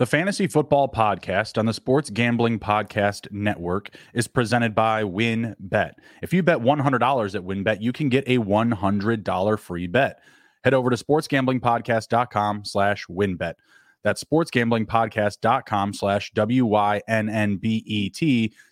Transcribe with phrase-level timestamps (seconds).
[0.00, 5.90] The Fantasy Football Podcast on the Sports Gambling Podcast Network is presented by WynnBET.
[6.22, 10.18] If you bet $100 at WynnBET, you can get a $100 free bet.
[10.64, 13.56] Head over to sportsgamblingpodcast.com slash wynnbet.
[14.02, 17.02] That's sportsgamblingpodcast.com slash W-Y-N-N-B-E-T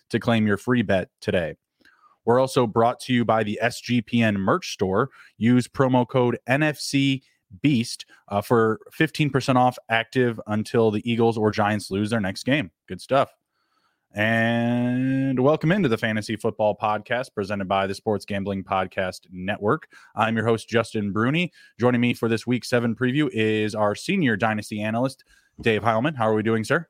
[0.09, 1.53] to claim your free bet today.
[2.25, 5.11] We're also brought to you by the SGPN merch store.
[5.37, 7.21] Use promo code NFC
[7.61, 12.71] Beast uh, for 15% off active until the Eagles or Giants lose their next game.
[12.87, 13.33] Good stuff.
[14.13, 19.87] And welcome into the Fantasy Football Podcast presented by the Sports Gambling Podcast Network.
[20.15, 21.51] I'm your host, Justin Bruni.
[21.79, 25.25] Joining me for this week seven preview is our senior dynasty analyst,
[25.61, 26.15] Dave Heilman.
[26.15, 26.87] How are we doing, sir?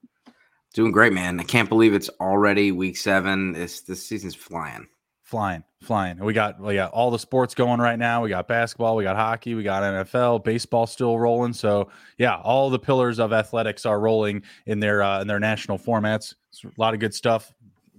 [0.74, 1.40] Doing great, man.
[1.42, 3.52] I can't believe it's already week seven.
[3.52, 4.88] This this season's flying
[5.30, 6.18] flying, flying.
[6.18, 8.24] We got we got all the sports going right now.
[8.24, 11.54] We got basketball, we got hockey, we got NFL, baseball still rolling.
[11.54, 15.78] So yeah, all the pillars of athletics are rolling in their uh, in their national
[15.78, 16.34] formats.
[16.50, 17.54] It's a lot of good stuff.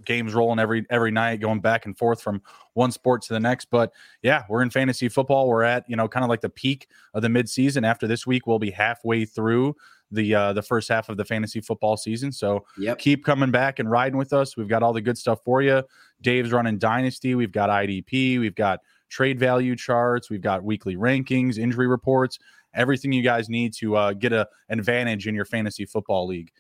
[0.05, 2.42] Games rolling every every night, going back and forth from
[2.75, 3.67] one sport to the next.
[3.70, 3.92] But
[4.23, 5.47] yeah, we're in fantasy football.
[5.47, 7.86] We're at you know kind of like the peak of the midseason.
[7.86, 9.77] After this week, we'll be halfway through
[10.11, 12.33] the uh, the first half of the fantasy football season.
[12.33, 12.98] So yep.
[12.98, 14.56] keep coming back and riding with us.
[14.56, 15.83] We've got all the good stuff for you.
[16.20, 17.34] Dave's running Dynasty.
[17.34, 18.40] We've got IDP.
[18.40, 20.30] We've got trade value charts.
[20.30, 22.39] We've got weekly rankings, injury reports,
[22.74, 26.51] everything you guys need to uh, get a advantage in your fantasy football league.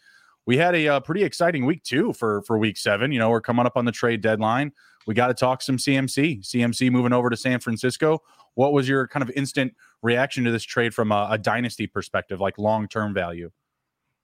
[0.46, 3.12] We had a, uh, pretty exciting week too for for week seven.
[3.12, 4.72] You know, we're coming up on the trade deadline.
[5.06, 6.42] We got to talk some CMC.
[6.42, 8.22] CMC moving over to San Francisco.
[8.54, 12.40] What was your kind of instant reaction to this trade from a, a dynasty perspective,
[12.40, 13.50] like long term value?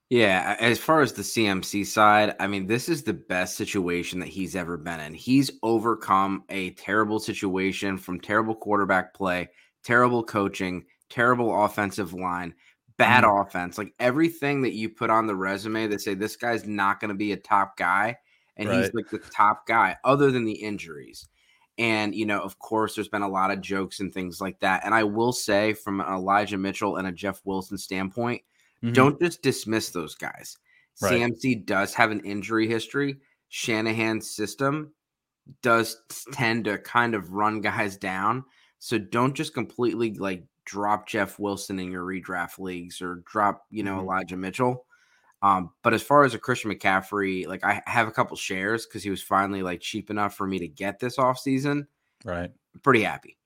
[0.09, 4.29] Yeah, as far as the CMC side, I mean, this is the best situation that
[4.29, 5.13] he's ever been in.
[5.13, 9.49] He's overcome a terrible situation from terrible quarterback play,
[9.83, 12.53] terrible coaching, terrible offensive line,
[12.97, 13.41] bad mm.
[13.45, 13.77] offense.
[13.77, 17.15] Like everything that you put on the resume that say this guy's not going to
[17.15, 18.17] be a top guy,
[18.57, 18.83] and right.
[18.83, 21.27] he's like the top guy, other than the injuries.
[21.77, 24.83] And, you know, of course, there's been a lot of jokes and things like that.
[24.83, 28.41] And I will say, from an Elijah Mitchell and a Jeff Wilson standpoint,
[28.83, 28.93] mm-hmm.
[28.93, 30.57] don't just dismiss those guys.
[31.01, 31.13] Right.
[31.13, 33.17] CMC does have an injury history.
[33.49, 34.91] Shanahan's system
[35.61, 35.97] does
[36.31, 38.43] tend to kind of run guys down.
[38.79, 43.83] So don't just completely like drop Jeff Wilson in your redraft leagues or drop, you
[43.83, 44.01] know, mm-hmm.
[44.01, 44.85] Elijah Mitchell.
[45.41, 49.03] Um, but as far as a Christian McCaffrey, like I have a couple shares because
[49.03, 51.87] he was finally like cheap enough for me to get this off season.
[52.25, 52.51] Right.
[52.83, 53.37] Pretty happy.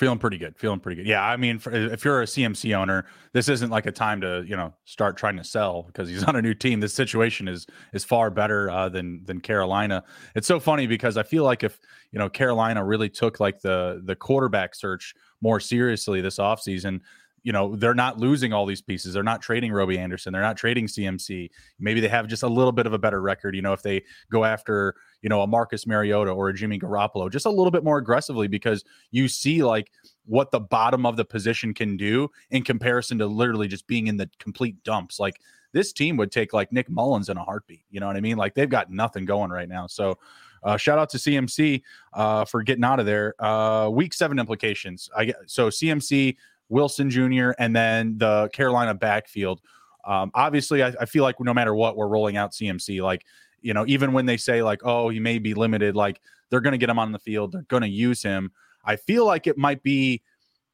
[0.00, 0.58] Feeling pretty good.
[0.58, 1.06] Feeling pretty good.
[1.06, 1.22] Yeah.
[1.22, 4.56] I mean, for, if you're a CMC owner, this isn't like a time to you
[4.56, 6.80] know start trying to sell because he's on a new team.
[6.80, 10.02] This situation is is far better uh, than than Carolina.
[10.34, 11.78] It's so funny because I feel like if
[12.12, 17.00] you know Carolina really took like the the quarterback search more seriously this offseason,
[17.42, 19.14] you know they're not losing all these pieces.
[19.14, 20.32] They're not trading robbie anderson.
[20.32, 23.54] They're not trading cmc maybe they have just a little bit of a better record.
[23.54, 27.30] You know if they go after you know a marcus mariota or a jimmy garoppolo
[27.30, 29.90] just a little bit more aggressively because you see like
[30.26, 34.16] what the bottom of the position can do in comparison to literally just being in
[34.16, 35.18] the complete dumps.
[35.18, 35.40] Like
[35.72, 37.84] this team would take like nick mullens in a heartbeat.
[37.90, 38.36] You know what i mean?
[38.36, 39.86] Like they've got nothing going right now.
[39.86, 40.18] So
[40.62, 43.34] uh, shout out to CMC uh, for getting out of there.
[43.38, 45.08] Uh, week seven implications.
[45.16, 46.36] I get so CMC
[46.70, 49.60] Wilson Jr., and then the Carolina backfield.
[50.04, 53.02] Um, obviously, I, I, feel like no matter what, we're rolling out CMC.
[53.02, 53.26] Like,
[53.60, 56.72] you know, even when they say like, oh, he may be limited, like they're going
[56.72, 58.50] to get him on the field, they're going to use him.
[58.82, 60.22] I feel like it might be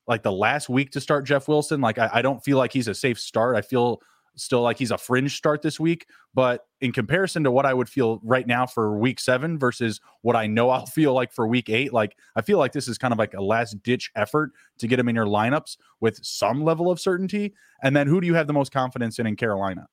[0.06, 1.80] like the last week to start Jeff Wilson.
[1.80, 3.56] Like, I, I don't feel like he's a safe start.
[3.56, 4.00] I feel
[4.36, 6.06] still like he's a fringe start this week.
[6.34, 10.36] But in comparison to what I would feel right now for week seven versus what
[10.36, 13.12] I know I'll feel like for week eight, like I feel like this is kind
[13.12, 16.90] of like a last ditch effort to get him in your lineups with some level
[16.90, 17.54] of certainty.
[17.82, 19.88] And then who do you have the most confidence in in Carolina?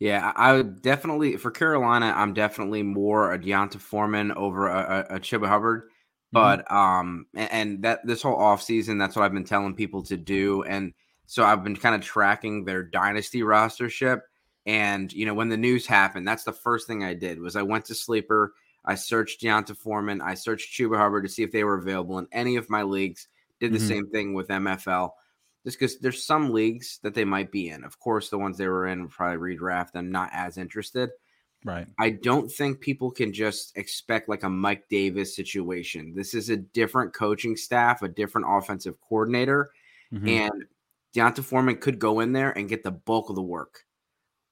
[0.00, 2.12] Yeah, I would definitely for Carolina.
[2.16, 5.82] I'm definitely more a D'Onta Foreman over a, a, a Hubbard.
[6.34, 6.64] Mm-hmm.
[6.64, 10.02] But um, and, and that this whole off season, that's what I've been telling people
[10.04, 10.62] to do.
[10.64, 10.92] And
[11.26, 14.22] so I've been kind of tracking their dynasty rostership.
[14.66, 17.62] And you know, when the news happened, that's the first thing I did was I
[17.62, 18.54] went to Sleeper.
[18.84, 20.20] I searched D'Onta Foreman.
[20.20, 23.28] I searched Chuba Hubbard to see if they were available in any of my leagues.
[23.60, 23.88] Did the mm-hmm.
[23.88, 25.10] same thing with MFL.
[25.64, 27.84] Just because there's some leagues that they might be in.
[27.84, 30.10] Of course, the ones they were in would probably redraft them.
[30.10, 31.10] Not as interested.
[31.64, 31.86] Right.
[31.98, 36.12] I don't think people can just expect like a Mike Davis situation.
[36.14, 39.70] This is a different coaching staff, a different offensive coordinator,
[40.12, 40.28] mm-hmm.
[40.28, 40.64] and
[41.14, 43.84] D'Onta Foreman could go in there and get the bulk of the work.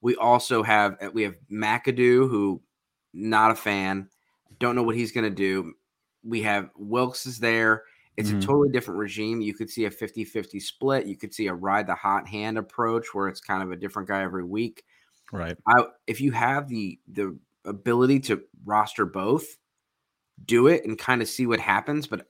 [0.01, 2.63] We also have uh, we have McAdoo, who
[3.13, 4.09] not a fan,
[4.59, 5.75] don't know what he's going to do.
[6.25, 7.83] We have Wilks is there,
[8.17, 8.39] It's mm-hmm.
[8.39, 9.41] a totally different regime.
[9.41, 11.07] You could see a 50 50 split.
[11.07, 14.09] You could see a ride the hot hand approach where it's kind of a different
[14.09, 14.85] guy every week.
[15.33, 15.57] Right.
[15.67, 19.45] I, if you have the the ability to roster both,
[20.45, 22.07] do it and kind of see what happens.
[22.07, 22.27] But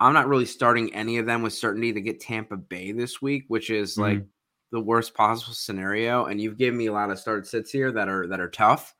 [0.00, 3.44] I'm not really starting any of them with certainty to get Tampa Bay this week,
[3.48, 4.02] which is mm-hmm.
[4.02, 4.24] like
[4.70, 6.26] the worst possible scenario.
[6.26, 8.94] And you've given me a lot of start sits here that are that are tough.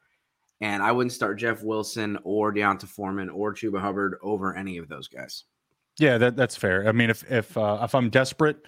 [0.60, 4.88] And I wouldn't start Jeff Wilson or D'Onta Foreman or Chuba Hubbard over any of
[4.88, 5.44] those guys.
[6.00, 6.88] Yeah, that, that's fair.
[6.88, 8.66] I mean, if if uh, if I'm desperate,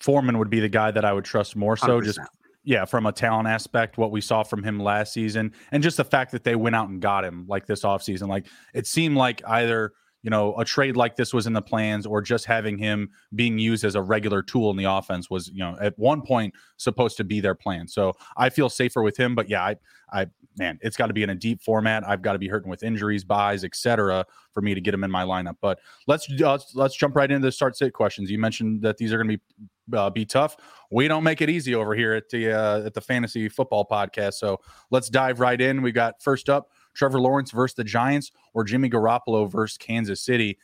[0.00, 1.76] Foreman would be the guy that I would trust more.
[1.76, 2.04] So 100%.
[2.04, 2.20] just
[2.64, 6.04] yeah, from a talent aspect, what we saw from him last season, and just the
[6.04, 8.28] fact that they went out and got him like this offseason.
[8.28, 9.92] Like it seemed like either
[10.22, 13.58] you know a trade like this was in the plans or just having him being
[13.58, 17.16] used as a regular tool in the offense was you know at one point supposed
[17.16, 17.86] to be their plan.
[17.88, 19.76] So i feel safer with him but yeah i
[20.12, 20.26] i
[20.58, 22.06] man it's got to be in a deep format.
[22.06, 25.10] I've got to be hurting with injuries buys etc for me to get him in
[25.10, 25.56] my lineup.
[25.60, 25.78] But
[26.08, 28.30] let's uh, let's jump right into the start sit questions.
[28.30, 30.56] You mentioned that these are going to be uh, be tough.
[30.90, 34.34] We don't make it easy over here at the uh, at the fantasy football podcast.
[34.34, 34.60] So
[34.90, 35.80] let's dive right in.
[35.82, 40.58] We got first up Trevor Lawrence versus the Giants or Jimmy Garoppolo versus Kansas City.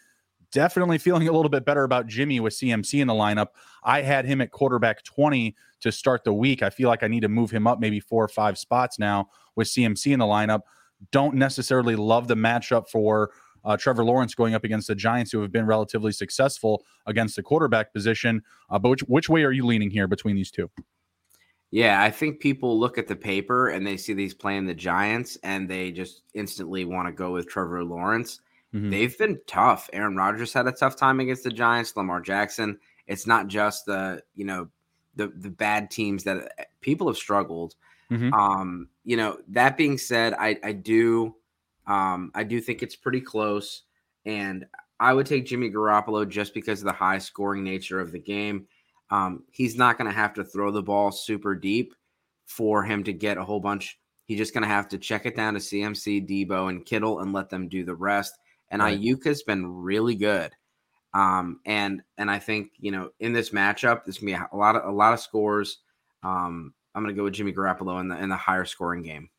[0.53, 3.49] Definitely feeling a little bit better about Jimmy with CMC in the lineup.
[3.83, 6.63] I had him at quarterback 20 to start the week.
[6.63, 9.29] I feel like I need to move him up maybe four or five spots now
[9.57, 10.61] with CMC in the lineup.
[11.11, 13.31] Don't necessarily love the matchup for
[13.65, 17.43] uh, Trevor Lawrence going up against the Giants, who have been relatively successful against the
[17.43, 18.43] quarterback position.
[18.71, 20.71] Uh, but which, which way are you leaning here between these two?
[21.75, 25.37] Yeah, I think people look at the paper and they see these playing the Giants
[25.43, 28.39] and they just instantly want to go with Trevor Lawrence.
[28.73, 28.91] Mm-hmm.
[28.91, 29.91] They've been tough.
[29.93, 32.79] Aaron Rodgers had a tough time against the Giants, Lamar Jackson.
[33.09, 34.69] It's not just the, you know,
[35.17, 37.75] the the bad teams that uh, people have struggled.
[38.09, 38.33] Mm-hmm.
[38.33, 41.35] Um, you know, that being said, I I do
[41.89, 43.83] um I do think it's pretty close
[44.25, 44.65] and
[45.01, 48.69] I would take Jimmy Garoppolo just because of the high scoring nature of the game.
[49.11, 51.95] Um, he's not going to have to throw the ball super deep
[52.47, 53.99] for him to get a whole bunch.
[54.27, 57.33] He's just going to have to check it down to CMC, Deebo, and Kittle and
[57.33, 58.35] let them do the rest.
[58.71, 58.99] And right.
[58.99, 60.53] Aiyuk has been really good.
[61.15, 64.75] Um, and and I think you know in this matchup, this gonna be a lot
[64.75, 65.79] of a lot of scores.
[66.25, 69.31] Um, I'm gonna go with Jimmy Garoppolo in the in the higher scoring game.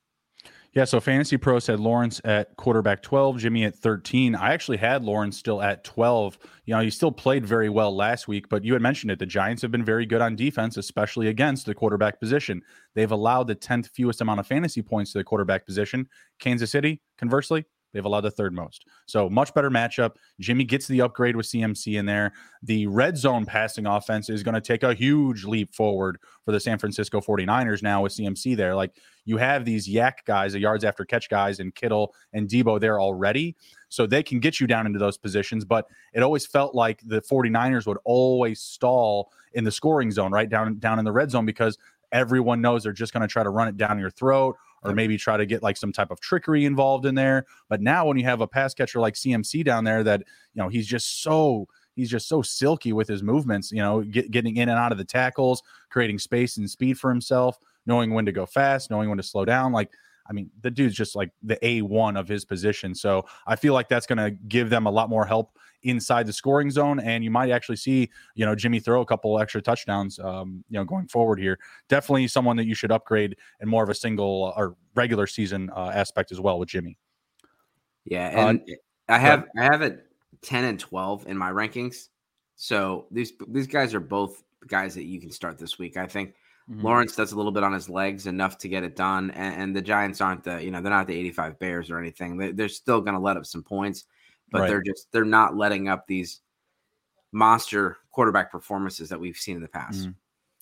[0.76, 4.36] Yeah, so Fantasy Pro said Lawrence at quarterback 12, Jimmy at 13.
[4.36, 6.38] I actually had Lawrence still at 12.
[6.66, 9.18] You know, he still played very well last week, but you had mentioned it.
[9.18, 12.62] The Giants have been very good on defense, especially against the quarterback position.
[12.94, 16.10] They've allowed the 10th fewest amount of fantasy points to the quarterback position.
[16.40, 17.64] Kansas City, conversely,
[17.96, 18.86] They've allowed the third most.
[19.06, 20.16] So much better matchup.
[20.42, 22.34] Jimmy gets the upgrade with CMC in there.
[22.62, 26.60] The red zone passing offense is going to take a huge leap forward for the
[26.60, 28.76] San Francisco 49ers now with CMC there.
[28.76, 32.82] Like you have these YAC guys, the yards after catch guys, and Kittle and Deebo
[32.82, 33.56] there already.
[33.88, 35.64] So they can get you down into those positions.
[35.64, 40.50] But it always felt like the 49ers would always stall in the scoring zone, right?
[40.50, 41.78] Down down in the red zone because
[42.12, 45.18] everyone knows they're just going to try to run it down your throat or maybe
[45.18, 47.46] try to get like some type of trickery involved in there.
[47.70, 50.22] But now when you have a pass catcher like CMC down there that,
[50.54, 54.30] you know, he's just so he's just so silky with his movements, you know, get,
[54.32, 58.26] getting in and out of the tackles, creating space and speed for himself, knowing when
[58.26, 59.72] to go fast, knowing when to slow down.
[59.72, 59.92] Like
[60.28, 62.96] I mean, the dude's just like the A1 of his position.
[62.96, 66.34] So I feel like that's going to give them a lot more help inside the
[66.34, 67.00] scoring zone.
[67.00, 70.78] And you might actually see, you know, Jimmy throw a couple extra touchdowns, um, you
[70.78, 71.60] know, going forward here.
[71.90, 75.70] Definitely someone that you should upgrade in more of a single uh, or regular season
[75.76, 76.98] uh, aspect as well with Jimmy.
[78.06, 78.32] Yeah.
[78.36, 78.74] Uh, and uh,
[79.10, 80.06] I have, I have it
[80.42, 82.10] 10 and 12 in my rankings.
[82.56, 85.98] So these, these guys are both guys that you can start this week.
[85.98, 86.34] I think
[86.70, 86.84] Mm-hmm.
[86.84, 89.76] Lawrence does a little bit on his legs enough to get it done, and, and,
[89.76, 92.38] the Giants aren't the you know they're not the 85 Bears or anything.
[92.38, 94.06] They, are still going to let up some points,
[94.52, 94.68] but right.
[94.70, 96.42] they're just they're not letting up these
[97.32, 100.02] monster quarterback performances that we've seen in the past.
[100.02, 100.12] Mm-hmm.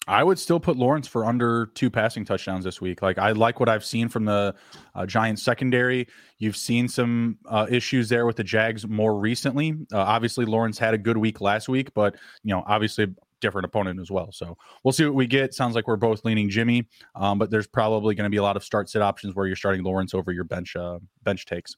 [0.06, 3.02] I would still put Lawrence for under two passing touchdowns this week.
[3.02, 4.54] Like I like what I've seen from the
[4.96, 6.08] uh, Giants secondary.
[6.40, 9.76] You've seen some uh, issues there with the Jags more recently.
[9.94, 13.08] Uh, obviously, Lawrence had a good week last week, but you know, obviously
[13.40, 14.32] different opponent as well.
[14.32, 15.54] So we'll see what we get.
[15.54, 18.58] Sounds like we're both leaning Jimmy, um, but there's probably going to be a lot
[18.58, 21.78] of start sit options where you're starting Lawrence over your bench uh, bench takes.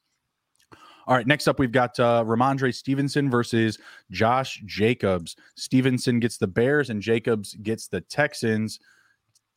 [1.07, 3.77] All right, next up we've got uh, Rhamondre Stevenson versus
[4.11, 5.35] Josh Jacobs.
[5.55, 8.79] Stevenson gets the Bears and Jacobs gets the Texans.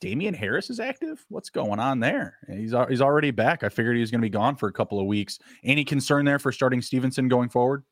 [0.01, 1.25] Damien Harris is active.
[1.29, 2.37] What's going on there?
[2.49, 3.65] He's he's already back.
[3.65, 5.39] I figured he was going to be gone for a couple of weeks.
[5.65, 7.83] Any concern there for starting Stevenson going forward?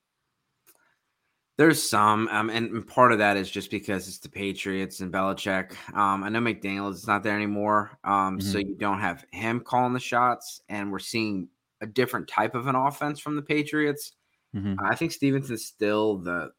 [1.59, 5.73] There's some, um, and part of that is just because it's the Patriots and Belichick.
[5.95, 8.41] Um, I know McDaniels is not there anymore, um, mm-hmm.
[8.41, 11.49] so you don't have him calling the shots, and we're seeing
[11.81, 14.13] a different type of an offense from the Patriots.
[14.55, 14.75] Mm-hmm.
[14.85, 16.51] I think Stevenson's still the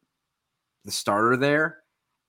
[0.84, 1.78] the starter there,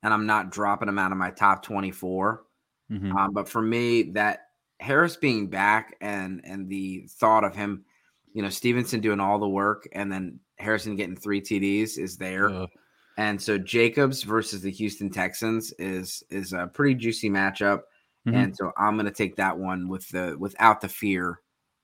[0.02, 2.42] and I'm not dropping him out of my top 24.
[2.90, 3.16] Mm-hmm.
[3.16, 4.40] Um, but for me, that
[4.80, 7.84] Harris being back and and the thought of him,
[8.32, 12.50] you know, Stevenson doing all the work and then Harrison getting three TDs is there.
[12.50, 12.66] Uh.
[13.16, 17.82] And so Jacobs versus the Houston Texans is is a pretty juicy matchup.
[18.26, 18.34] Mm-hmm.
[18.34, 21.40] And so I'm going to take that one with the without the fear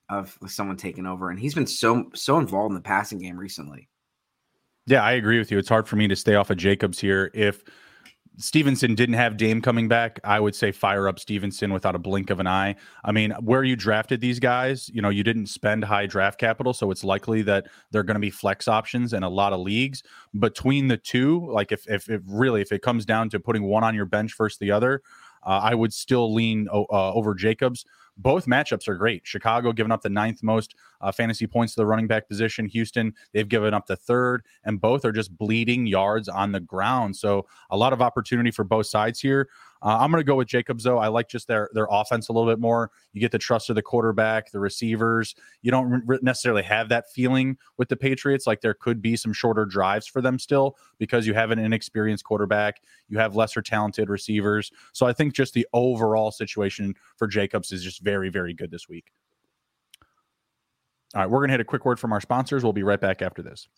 [0.09, 1.31] of someone taking over.
[1.31, 3.89] And he's been so so involved in the passing game recently.
[4.87, 5.59] Yeah, I agree with you.
[5.59, 7.31] It's hard for me to stay off of Jacobs here.
[7.35, 7.65] If
[8.39, 12.31] Stevenson didn't have Dame coming back, I would say fire up Stevenson without a blink
[12.31, 12.77] of an eye.
[13.05, 16.73] I mean, where you drafted these guys, you know, you didn't spend high draft capital,
[16.75, 20.03] so it's likely that they're going to be flex options in a lot of leagues.
[20.39, 23.85] Between the two, like if if, if really if it comes down to putting one
[23.85, 25.03] on your bench versus the other,
[25.45, 27.87] uh, I would still lean uh, over Jacobs
[28.17, 29.27] both matchups are great.
[29.27, 32.67] Chicago giving up the ninth most uh, fantasy points to the running back position.
[32.67, 37.17] Houston, they've given up the third, and both are just bleeding yards on the ground.
[37.17, 39.49] So a lot of opportunity for both sides here.
[39.83, 40.99] Uh, I'm going to go with Jacobs though.
[40.99, 42.91] I like just their their offense a little bit more.
[43.13, 45.35] You get the trust of the quarterback, the receivers.
[45.63, 48.47] You don't re- necessarily have that feeling with the Patriots.
[48.47, 52.25] Like there could be some shorter drives for them still because you have an inexperienced
[52.25, 52.81] quarterback.
[53.09, 54.71] You have lesser talented receivers.
[54.93, 58.89] So I think just the overall situation for Jacobs is just very very good this
[58.89, 59.13] week.
[61.15, 62.63] All right, we're going to hit a quick word from our sponsors.
[62.63, 63.69] We'll be right back after this.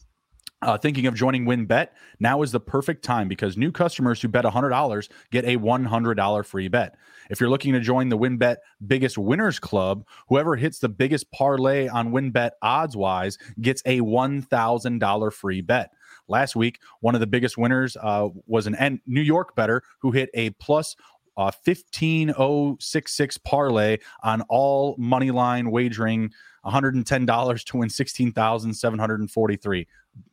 [0.61, 4.45] Uh, thinking of joining WynnBET, now is the perfect time because new customers who bet
[4.45, 6.97] $100 get a $100 free bet.
[7.31, 11.87] If you're looking to join the WynnBET Biggest Winners Club, whoever hits the biggest parlay
[11.87, 15.93] on WynnBET odds wise gets a $1,000 free bet.
[16.27, 20.29] Last week, one of the biggest winners uh, was an New York bettor who hit
[20.35, 20.97] a plus
[21.37, 26.33] uh, 15066 parlay on all money line wagering
[26.67, 29.87] $110 to win 16743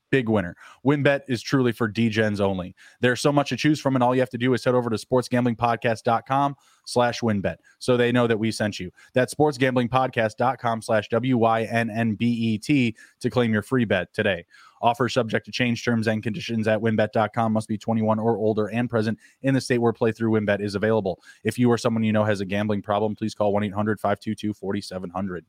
[0.10, 0.56] big winner.
[0.86, 2.76] WynnBET is truly for DGens only.
[3.02, 4.90] There's so much to choose from, and all you have to do is head over
[4.90, 8.92] to sportsgamblingpodcast.com slash wynnbet so they know that we sent you.
[9.14, 14.46] That's sportsgamblingpodcast.com slash W-Y-N-N-B-E-T to claim your free bet today.
[14.82, 17.54] Offer subject to change terms and conditions at wynnbet.com.
[17.54, 21.22] Must be 21 or older and present in the state where playthrough WynnBET is available.
[21.44, 25.42] If you or someone you know has a gambling problem, please call 1-800-522-4700.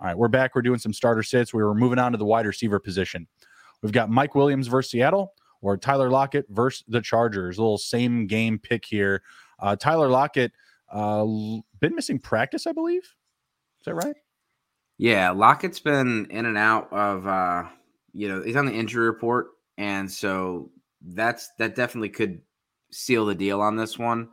[0.00, 0.54] All right, we're back.
[0.54, 1.52] We're doing some starter sits.
[1.52, 3.26] We were moving on to the wide receiver position.
[3.82, 7.58] We've got Mike Williams versus Seattle or Tyler Lockett versus the Chargers.
[7.58, 9.22] A little same game pick here.
[9.58, 10.52] Uh, Tyler Lockett
[10.90, 11.24] uh,
[11.80, 13.02] been missing practice, I believe.
[13.02, 14.16] Is that right?
[14.98, 17.26] Yeah, Lockett's been in and out of.
[17.26, 17.64] Uh,
[18.12, 20.70] you know, he's on the injury report, and so
[21.00, 22.40] that's that definitely could
[22.90, 24.30] seal the deal on this one.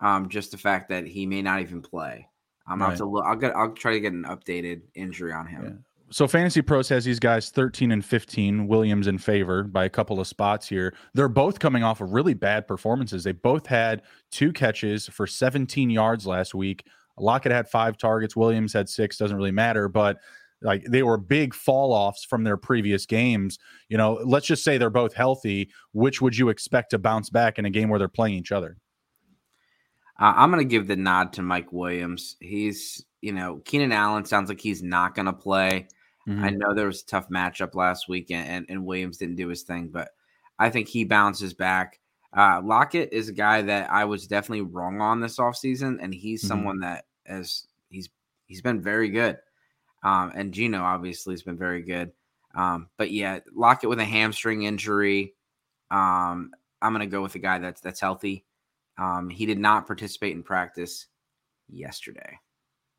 [0.00, 2.26] Um, just the fact that he may not even play.
[2.66, 2.88] I'm right.
[2.88, 3.24] have to look.
[3.24, 3.54] I'll get.
[3.54, 5.64] I'll try to get an updated injury on him.
[5.64, 9.88] Yeah so Fantasy Pros has these guys 13 and 15, Williams in favor by a
[9.88, 10.94] couple of spots here.
[11.14, 13.22] They're both coming off of really bad performances.
[13.22, 16.84] They both had two catches for 17 yards last week.
[17.16, 20.18] Lockett had five targets, Williams had six, doesn't really matter, but
[20.62, 23.58] like they were big fall offs from their previous games.
[23.88, 25.70] You know, let's just say they're both healthy.
[25.92, 28.76] Which would you expect to bounce back in a game where they're playing each other?
[30.18, 32.36] Uh, I'm going to give the nod to Mike Williams.
[32.40, 35.88] He's, you know, Keenan Allen sounds like he's not going to play.
[36.28, 36.44] Mm-hmm.
[36.44, 39.62] I know there was a tough matchup last week, and, and Williams didn't do his
[39.62, 40.10] thing, but
[40.58, 41.98] I think he bounces back.
[42.36, 46.40] Uh, Lockett is a guy that I was definitely wrong on this offseason, and he's
[46.40, 46.48] mm-hmm.
[46.48, 48.08] someone that has he's
[48.46, 49.38] he's been very good.
[50.02, 52.12] Um, and Geno obviously has been very good.
[52.54, 55.34] Um, but yeah, Lockett with a hamstring injury.
[55.90, 58.44] Um, I'm gonna go with a guy that's that's healthy.
[58.98, 61.06] Um, he did not participate in practice
[61.68, 62.38] yesterday.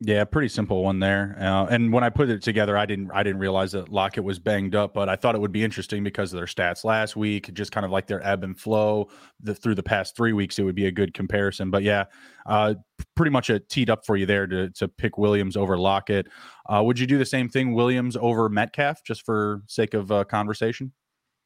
[0.04, 1.36] Yeah, pretty simple one there.
[1.38, 4.40] Uh, and when I put it together, I didn't I didn't realize that Lockett was
[4.40, 7.54] banged up, but I thought it would be interesting because of their stats last week,
[7.54, 10.58] just kind of like their ebb and flow the, through the past three weeks.
[10.58, 11.70] It would be a good comparison.
[11.70, 12.06] But yeah,
[12.46, 12.74] uh,
[13.14, 16.26] pretty much a teed up for you there to to pick Williams over Lockett.
[16.68, 20.24] Uh, would you do the same thing, Williams over Metcalf, just for sake of uh,
[20.24, 20.90] conversation?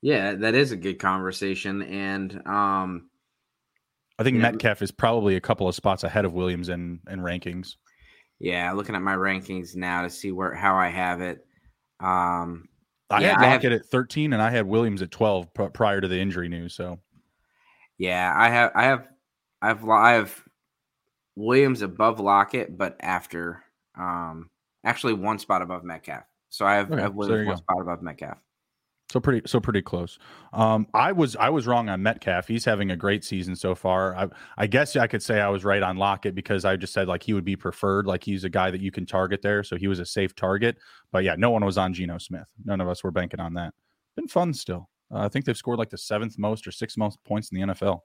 [0.01, 3.11] Yeah, that is a good conversation, and um,
[4.19, 7.77] I think Metcalf is probably a couple of spots ahead of Williams in in rankings.
[8.39, 11.47] Yeah, looking at my rankings now to see where how I have it.
[12.01, 12.69] Um,
[13.09, 16.01] I yeah, had Lockett have, at 13 and I had Williams at 12 p- prior
[16.01, 16.75] to the injury news.
[16.75, 16.99] So,
[17.99, 19.09] yeah, I have, I have,
[19.63, 20.45] I have, I have
[21.37, 23.63] Williams above Lockett, but after,
[23.99, 24.51] um,
[24.85, 26.25] actually one spot above Metcalf.
[26.49, 27.61] So I have, okay, I have Williams one go.
[27.61, 28.39] spot above Metcalf.
[29.09, 30.19] So pretty, so pretty close.
[30.53, 32.49] Um, I was, I was wrong on Metcalf.
[32.49, 34.17] He's having a great season so far.
[34.17, 37.07] I, I guess I could say I was right on Lockett because I just said
[37.07, 38.07] like he would be preferred.
[38.07, 40.77] Like he's a guy that you can target there, so he was a safe target.
[41.13, 42.49] But yeah, no one was on Geno Smith.
[42.65, 43.75] None of us were banking on that.
[44.17, 44.89] Been fun still.
[45.13, 47.75] Uh, I think they've scored like the seventh most or sixth most points in the
[47.75, 48.01] NFL.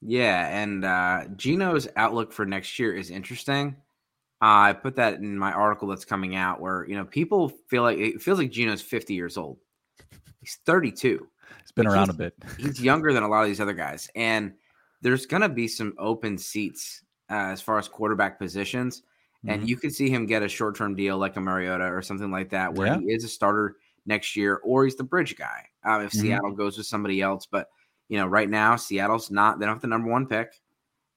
[0.00, 3.76] Yeah, and uh, Geno's outlook for next year is interesting.
[4.40, 7.82] Uh, I put that in my article that's coming out, where you know people feel
[7.82, 9.58] like it feels like Geno's 50 years old.
[10.40, 11.26] He's 32.
[11.60, 12.34] He's been like around a bit.
[12.58, 14.52] he's younger than a lot of these other guys, and
[15.00, 19.02] there's going to be some open seats uh, as far as quarterback positions.
[19.44, 19.68] And mm-hmm.
[19.68, 22.50] you could see him get a short term deal like a Mariota or something like
[22.50, 23.00] that, where yeah.
[23.00, 26.20] he is a starter next year, or he's the bridge guy um, if mm-hmm.
[26.20, 27.46] Seattle goes with somebody else.
[27.46, 27.68] But
[28.08, 30.60] you know, right now Seattle's not; they don't have the number one pick,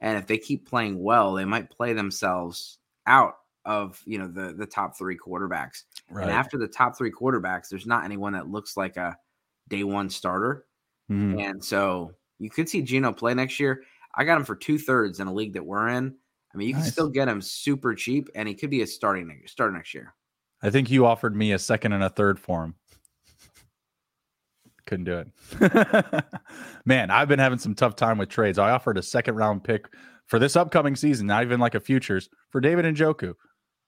[0.02, 4.54] and if they keep playing well, they might play themselves out of you know the
[4.54, 5.84] the top three quarterbacks.
[6.10, 6.24] Right.
[6.24, 9.18] And after the top three quarterbacks, there's not anyone that looks like a
[9.68, 10.66] day one starter.
[11.12, 11.40] Mm-hmm.
[11.40, 13.84] And so you could see Geno play next year.
[14.16, 16.16] I got him for two thirds in a league that we're in.
[16.54, 16.84] I mean, you nice.
[16.84, 20.14] can still get him super cheap, and he could be a starting starter next year.
[20.62, 22.76] I think you offered me a second and a third for him.
[24.86, 26.24] Couldn't do it.
[26.86, 28.58] Man, I've been having some tough time with trades.
[28.58, 29.88] I offered a second round pick
[30.28, 33.34] for this upcoming season, not even like a futures for David Njoku.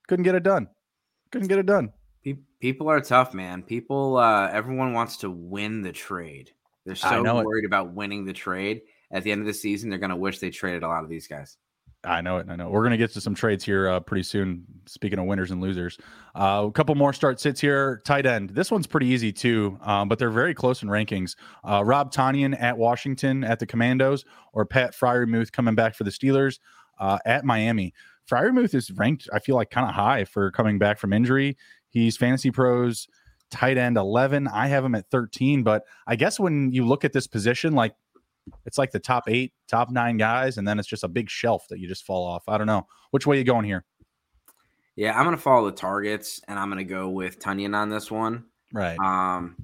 [0.07, 0.67] Couldn't get it done.
[1.31, 1.91] Couldn't get it done.
[2.59, 3.61] People are tough, man.
[3.61, 6.51] People, uh, everyone wants to win the trade.
[6.85, 7.67] They're so worried it.
[7.67, 8.81] about winning the trade.
[9.11, 11.09] At the end of the season, they're going to wish they traded a lot of
[11.09, 11.57] these guys.
[12.03, 12.47] I know it.
[12.49, 12.69] I know.
[12.69, 14.63] We're going to get to some trades here uh, pretty soon.
[14.85, 15.97] Speaking of winners and losers,
[16.35, 18.01] uh, a couple more start sits here.
[18.05, 18.51] Tight end.
[18.51, 21.35] This one's pretty easy too, um, but they're very close in rankings.
[21.63, 26.11] Uh, Rob Tonyan at Washington at the Commandos, or Pat Freiermuth coming back for the
[26.11, 26.59] Steelers
[26.99, 27.93] uh, at Miami.
[28.29, 31.57] Freiermuth is ranked, I feel like, kind of high for coming back from injury.
[31.97, 33.07] He's Fantasy Pros
[33.49, 34.47] tight end 11.
[34.47, 37.93] I have him at 13, but I guess when you look at this position, like
[38.65, 41.65] it's like the top eight, top nine guys, and then it's just a big shelf
[41.69, 42.43] that you just fall off.
[42.47, 42.87] I don't know.
[43.11, 43.85] Which way you going here?
[44.95, 48.45] Yeah, I'm gonna follow the targets and I'm gonna go with Tonyan on this one.
[48.73, 48.97] Right.
[48.99, 49.55] Um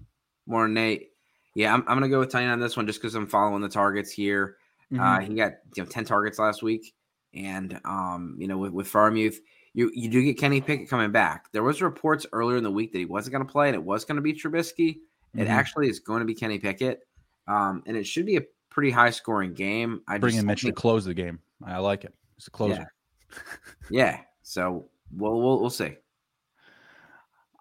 [0.46, 1.10] more Nate.
[1.56, 3.70] Yeah, I'm, I'm gonna go with Tonyan on this one just because I'm following the
[3.70, 4.58] targets here.
[4.92, 5.04] Uh, mm-hmm.
[5.04, 6.94] Uh he got you know 10 targets last week.
[7.34, 9.38] And um, you know, with, with Freiermuth,
[9.74, 11.52] you you do get Kenny Pickett coming back.
[11.52, 14.06] There was reports earlier in the week that he wasn't gonna play and it was
[14.06, 15.00] gonna be Trubisky.
[15.36, 15.48] Mm-hmm.
[15.48, 17.08] It actually is going to be Kenny Pickett.
[17.48, 20.02] Um, and it should be a pretty high scoring game.
[20.08, 21.40] I bring in Mitch to close the game.
[21.66, 22.14] I like it.
[22.38, 22.92] It's a closer.
[23.32, 23.38] Yeah.
[23.92, 24.20] yeah.
[24.44, 25.96] So we'll we'll we'll see.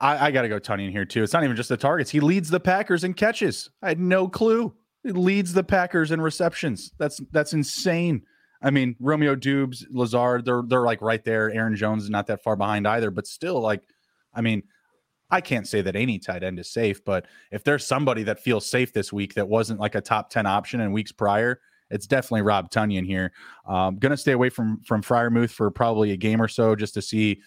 [0.00, 1.22] I, I got to go Tonyan here too.
[1.22, 2.10] It's not even just the targets.
[2.10, 3.70] He leads the Packers in catches.
[3.82, 4.74] I had no clue.
[5.04, 6.92] He leads the Packers in receptions.
[6.98, 8.22] That's that's insane.
[8.62, 11.50] I mean, Romeo Doubs, Lazard, they're they're like right there.
[11.50, 13.82] Aaron Jones is not that far behind either, but still, like,
[14.32, 14.62] I mean,
[15.30, 18.66] I can't say that any tight end is safe, but if there's somebody that feels
[18.66, 21.58] safe this week that wasn't like a top 10 option in weeks prior,
[21.90, 23.32] it's definitely Rob Tonyan here.
[23.66, 27.02] Um, gonna stay away from from Freiermuth for probably a game or so just to
[27.02, 27.40] see,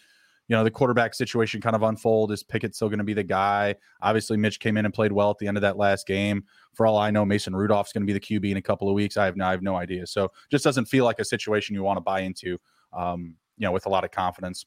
[0.47, 2.31] you know, the quarterback situation kind of unfold.
[2.31, 3.75] Is Pickett still going to be the guy?
[4.01, 6.43] Obviously, Mitch came in and played well at the end of that last game.
[6.73, 8.93] For all I know, Mason Rudolph's going to be the QB in a couple of
[8.93, 9.17] weeks.
[9.17, 10.05] I have no, I have no idea.
[10.05, 12.59] So just doesn't feel like a situation you want to buy into,
[12.93, 14.65] um, you know, with a lot of confidence.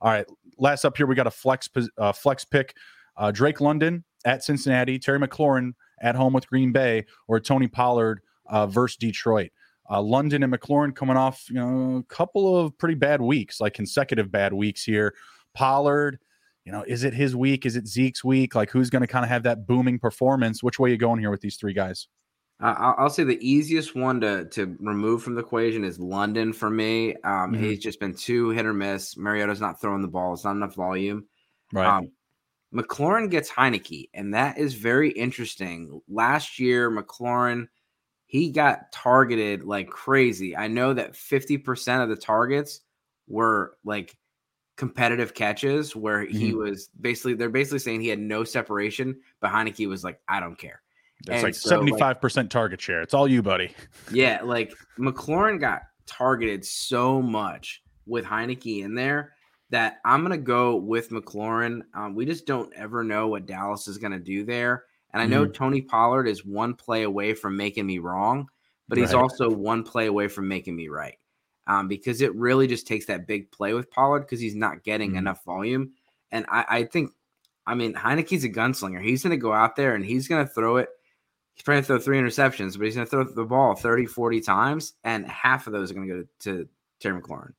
[0.00, 0.26] All right,
[0.58, 2.74] last up here we got a flex uh, flex pick:
[3.16, 8.20] uh, Drake London at Cincinnati, Terry McLaurin at home with Green Bay, or Tony Pollard
[8.46, 9.50] uh, versus Detroit.
[9.90, 13.74] Uh, London and McLaurin coming off you know a couple of pretty bad weeks, like
[13.74, 15.14] consecutive bad weeks here.
[15.54, 16.18] Pollard,
[16.64, 17.64] you know, is it his week?
[17.64, 18.54] Is it Zeke's week?
[18.54, 20.62] Like who's going to kind of have that booming performance?
[20.62, 22.08] Which way you going here with these three guys?
[22.60, 26.68] Uh, I'll say the easiest one to to remove from the equation is London for
[26.68, 27.14] me.
[27.24, 27.62] Um, mm-hmm.
[27.62, 29.16] He's just been too hit or miss.
[29.16, 31.26] Mariota's not throwing the ball; it's not enough volume.
[31.72, 31.86] Right.
[31.86, 32.10] Um,
[32.74, 36.00] McLaurin gets Heinicke, and that is very interesting.
[36.08, 37.68] Last year, McLaurin
[38.28, 40.54] he got targeted like crazy.
[40.54, 42.82] I know that fifty percent of the targets
[43.26, 44.16] were like
[44.76, 46.36] competitive catches, where mm-hmm.
[46.36, 50.40] he was basically they're basically saying he had no separation, but Heinicke was like, I
[50.40, 50.82] don't care.
[51.26, 53.00] It's like seventy five percent target share.
[53.00, 53.74] It's all you, buddy.
[54.12, 59.32] Yeah, like McLaurin got targeted so much with Heinicke in there
[59.70, 61.80] that I'm gonna go with McLaurin.
[61.94, 64.84] Um, we just don't ever know what Dallas is gonna do there.
[65.12, 65.54] And I know mm.
[65.54, 68.48] Tony Pollard is one play away from making me wrong,
[68.88, 69.22] but he's right.
[69.22, 71.16] also one play away from making me right.
[71.66, 75.12] Um, because it really just takes that big play with Pollard because he's not getting
[75.12, 75.18] mm.
[75.18, 75.92] enough volume.
[76.30, 77.12] And I, I think,
[77.66, 79.02] I mean, Heinicke's a gunslinger.
[79.02, 80.88] He's going to go out there and he's going to throw it
[81.58, 84.40] he's trying to throw three interceptions, but he's going to throw the ball 30, 40
[84.40, 86.68] times, and half of those are going to go to
[87.00, 87.52] Terry McLaurin.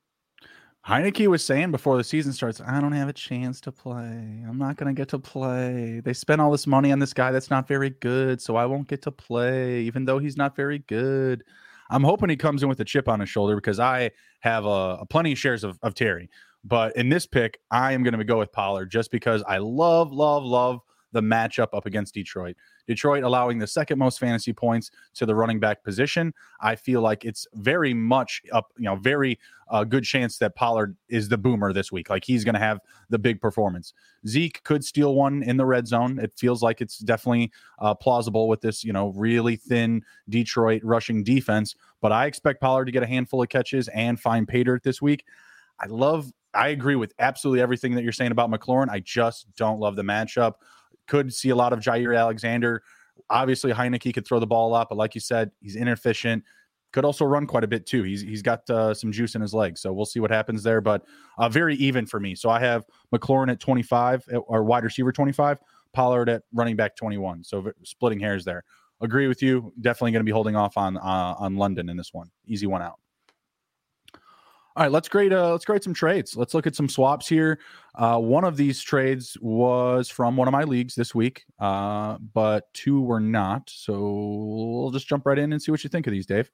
[0.88, 4.44] Heinicke was saying before the season starts, I don't have a chance to play.
[4.48, 6.02] I'm not going to get to play.
[6.04, 8.88] They spent all this money on this guy that's not very good, so I won't
[8.88, 11.44] get to play, even though he's not very good.
[11.92, 15.00] I'm hoping he comes in with a chip on his shoulder because I have a,
[15.02, 16.30] a plenty of shares of, of Terry.
[16.64, 20.12] But in this pick, I am going to go with Pollard just because I love,
[20.12, 22.56] love, love the matchup up against Detroit.
[22.88, 26.34] Detroit allowing the second most fantasy points to the running back position.
[26.62, 30.96] I feel like it's very much up, you know, very uh, good chance that Pollard
[31.10, 32.10] is the boomer this week.
[32.10, 33.94] Like he's going to have the big performance.
[34.28, 36.20] Zeke could steal one in the red zone.
[36.20, 41.24] It feels like it's definitely uh, plausible with this, you know, really thin Detroit rushing
[41.24, 41.76] defense.
[42.02, 45.02] But I expect Pollard to get a handful of catches and find pay dirt this
[45.02, 45.26] week.
[45.80, 48.90] I love I agree with absolutely everything that you're saying about McLaurin.
[48.90, 50.56] I just don't love the matchup.
[51.10, 52.84] Could see a lot of Jaire Alexander.
[53.30, 56.44] Obviously, Heinicke could throw the ball up, but like you said, he's inefficient.
[56.94, 58.04] Could also run quite a bit too.
[58.04, 60.82] He's he's got uh, some juice in his legs, so we'll see what happens there.
[60.82, 61.04] But
[61.38, 62.34] uh, very even for me.
[62.34, 65.60] So I have McLaurin at 25 uh, or wide receiver 25,
[65.94, 67.44] Pollard at running back 21.
[67.44, 68.64] So splitting hairs there.
[69.02, 69.74] Agree with you.
[69.82, 72.30] Definitely going to be holding off on uh, on London in this one.
[72.48, 73.00] Easy one out.
[74.80, 75.34] All right, let's grade.
[75.34, 76.38] Uh, let's grade some trades.
[76.38, 77.60] Let's look at some swaps here.
[77.96, 82.74] Uh, one of these trades was from one of my leagues this week, uh, but
[82.74, 83.70] two were not.
[83.70, 86.50] So we'll just jump right in and see what you think of these, Dave.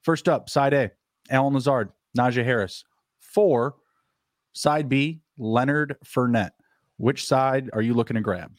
[0.00, 0.90] First up, side A,
[1.28, 2.82] Allen Lazard, Najee Harris.
[3.18, 3.74] Four,
[4.54, 6.52] side B, Leonard Fournette.
[6.96, 8.52] Which side are you looking to grab?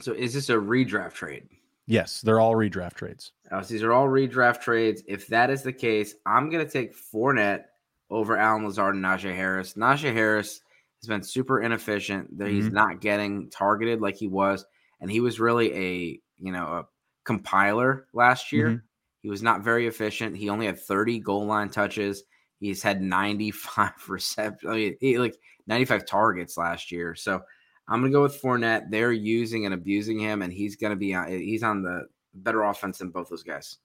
[0.00, 1.48] So is this a redraft trade?
[1.86, 3.32] Yes, they're all redraft trades.
[3.50, 5.02] Oh, so these are all redraft trades.
[5.08, 7.64] If that is the case, I'm going to take Fournette
[8.12, 9.74] over Allen Lazard and Najee Harris.
[9.74, 10.60] Najee Harris
[11.00, 12.36] has been super inefficient.
[12.38, 12.54] That mm-hmm.
[12.54, 14.64] he's not getting targeted like he was,
[15.00, 16.86] and he was really a you know a
[17.24, 18.68] compiler last year.
[18.68, 18.86] Mm-hmm.
[19.22, 20.36] He was not very efficient.
[20.36, 22.24] He only had 30 goal line touches.
[22.58, 27.14] He's had 95 receptions, I mean, he, like 95 targets last year.
[27.14, 27.40] So
[27.88, 28.90] I'm gonna go with Fournette.
[28.90, 31.28] They're using and abusing him, and he's gonna be on.
[31.28, 33.78] He's on the better offense than both those guys.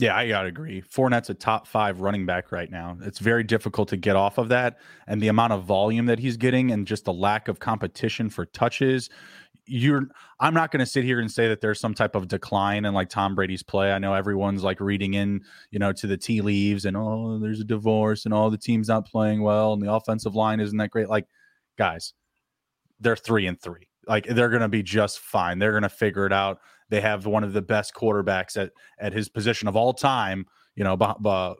[0.00, 0.80] Yeah, I gotta agree.
[0.82, 2.96] Fournette's a top five running back right now.
[3.02, 6.36] It's very difficult to get off of that, and the amount of volume that he's
[6.36, 9.10] getting, and just the lack of competition for touches.
[9.66, 10.04] You're,
[10.40, 12.94] I'm not going to sit here and say that there's some type of decline in
[12.94, 13.92] like Tom Brady's play.
[13.92, 17.60] I know everyone's like reading in, you know, to the tea leaves and oh, there's
[17.60, 20.88] a divorce and all the team's not playing well and the offensive line isn't that
[20.90, 21.10] great.
[21.10, 21.26] Like,
[21.76, 22.14] guys,
[23.00, 23.88] they're three and three.
[24.06, 25.58] Like they're going to be just fine.
[25.58, 26.60] They're going to figure it out.
[26.90, 30.46] They have one of the best quarterbacks at at his position of all time.
[30.74, 30.96] You know,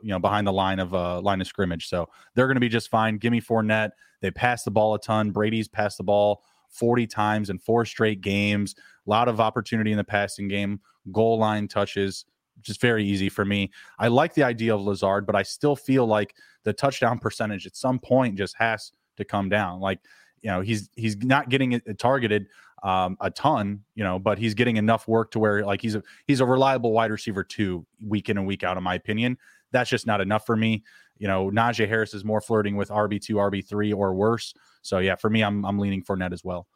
[0.01, 1.87] you know, behind the line of uh, line of scrimmage.
[1.87, 3.17] So they're going to be just fine.
[3.17, 3.91] Give me Fournette.
[4.21, 5.31] They pass the ball a ton.
[5.31, 8.75] Brady's passed the ball 40 times in four straight games.
[9.05, 10.79] A lot of opportunity in the passing game.
[11.11, 12.25] Goal line touches.
[12.61, 13.71] Just very easy for me.
[13.97, 17.75] I like the idea of Lazard, but I still feel like the touchdown percentage at
[17.75, 19.79] some point just has to come down.
[19.79, 19.99] Like,
[20.41, 22.47] you know, he's he's not getting targeted
[22.83, 26.03] um, a ton, you know, but he's getting enough work to where like he's a
[26.27, 29.37] he's a reliable wide receiver too, week in and week out, in my opinion.
[29.71, 30.83] That's just not enough for me.
[31.17, 34.53] You know, Najee Harris is more flirting with RB two, RB three, or worse.
[34.81, 36.67] So yeah, for me, I'm I'm leaning Fournette as well.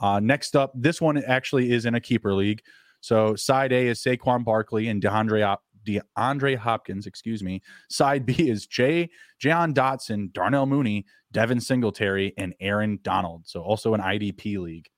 [0.00, 2.62] Uh, next up, this one actually is in a keeper league.
[3.00, 7.62] So side A is Saquon Barkley and DeAndre DeAndre Hopkins, excuse me.
[7.88, 13.46] Side B is Jay, Jahan Dotson, Darnell Mooney, Devin Singletary, and Aaron Donald.
[13.46, 14.88] So also an IDP league.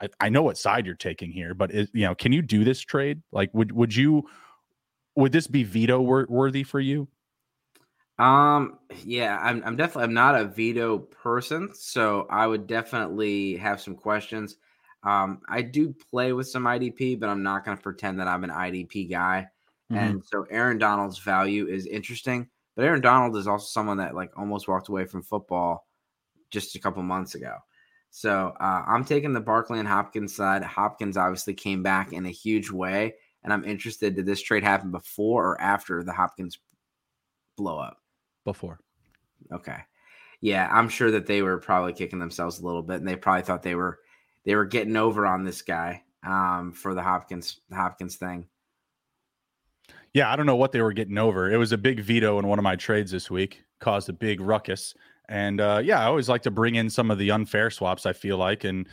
[0.00, 2.64] I, I know what side you're taking here, but is, you know, can you do
[2.64, 3.22] this trade?
[3.32, 4.28] Like, would would you
[5.16, 7.08] would this be veto wor- worthy for you?
[8.18, 13.80] Um, yeah, I'm I'm definitely I'm not a veto person, so I would definitely have
[13.80, 14.56] some questions.
[15.04, 18.42] Um, I do play with some IDP, but I'm not going to pretend that I'm
[18.44, 19.46] an IDP guy.
[19.90, 20.02] Mm-hmm.
[20.02, 24.30] And so Aaron Donald's value is interesting, but Aaron Donald is also someone that like
[24.36, 25.86] almost walked away from football
[26.50, 27.56] just a couple months ago.
[28.10, 30.62] So uh, I'm taking the Barkley and Hopkins side.
[30.62, 34.16] Hopkins obviously came back in a huge way, and I'm interested.
[34.16, 36.58] Did this trade happen before or after the Hopkins
[37.56, 37.98] blow up?
[38.44, 38.80] Before.
[39.52, 39.78] Okay.
[40.40, 43.42] Yeah, I'm sure that they were probably kicking themselves a little bit, and they probably
[43.42, 43.98] thought they were
[44.44, 48.46] they were getting over on this guy um, for the Hopkins the Hopkins thing.
[50.14, 51.50] Yeah, I don't know what they were getting over.
[51.50, 54.40] It was a big veto in one of my trades this week, caused a big
[54.40, 54.94] ruckus.
[55.28, 58.06] And uh, yeah, I always like to bring in some of the unfair swaps.
[58.06, 58.86] I feel like, and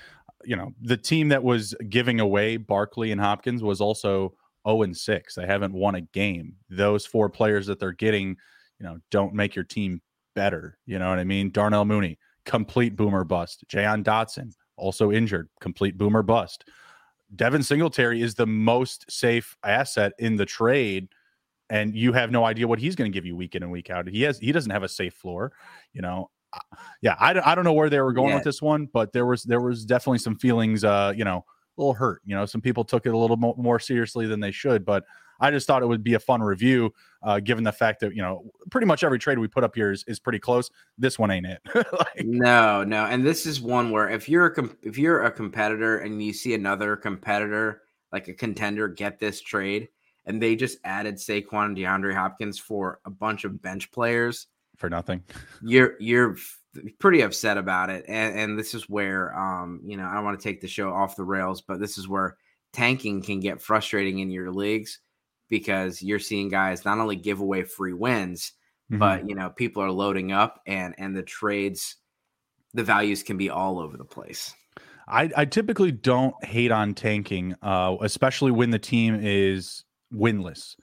[0.44, 4.34] you know, the team that was giving away Barkley and Hopkins was also
[4.68, 5.36] 0 and 6.
[5.36, 6.54] They haven't won a game.
[6.70, 8.36] Those four players that they're getting,
[8.80, 10.02] you know, don't make your team
[10.36, 10.78] better.
[10.86, 11.52] You know what I mean?
[11.52, 13.64] Darnell Mooney, complete boomer bust.
[13.68, 16.66] Jahan Dotson, also injured, complete boomer bust.
[17.36, 21.10] Devin Singletary is the most safe asset in the trade
[21.70, 23.90] and you have no idea what he's going to give you week in and week
[23.90, 24.08] out.
[24.08, 25.52] He has he doesn't have a safe floor,
[25.94, 26.30] you know.
[27.02, 28.36] Yeah, I, I don't know where they were going yeah.
[28.36, 31.44] with this one, but there was there was definitely some feelings, uh, you know,
[31.78, 32.22] a little hurt.
[32.26, 35.04] You know, some people took it a little more, more seriously than they should, but
[35.40, 38.22] I just thought it would be a fun review, uh, given the fact that you
[38.22, 40.70] know pretty much every trade we put up here is, is pretty close.
[40.98, 41.62] This one ain't it.
[41.76, 45.32] like, no, no, and this is one where if you're a com- if you're a
[45.32, 49.90] competitor and you see another competitor like a contender get this trade,
[50.26, 54.90] and they just added Saquon and DeAndre Hopkins for a bunch of bench players for
[54.90, 55.24] nothing.
[55.62, 56.38] You're you're
[57.00, 60.40] pretty upset about it, and and this is where um you know I don't want
[60.40, 62.38] to take the show off the rails, but this is where
[62.74, 65.00] tanking can get frustrating in your leagues
[65.50, 68.52] because you're seeing guys not only give away free wins,
[68.92, 69.00] mm-hmm.
[69.00, 71.96] but you know people are loading up and and the trades,
[72.74, 74.54] the values can be all over the place.
[75.08, 79.84] I, I typically don't hate on tanking, uh, especially when the team is
[80.16, 80.76] winless.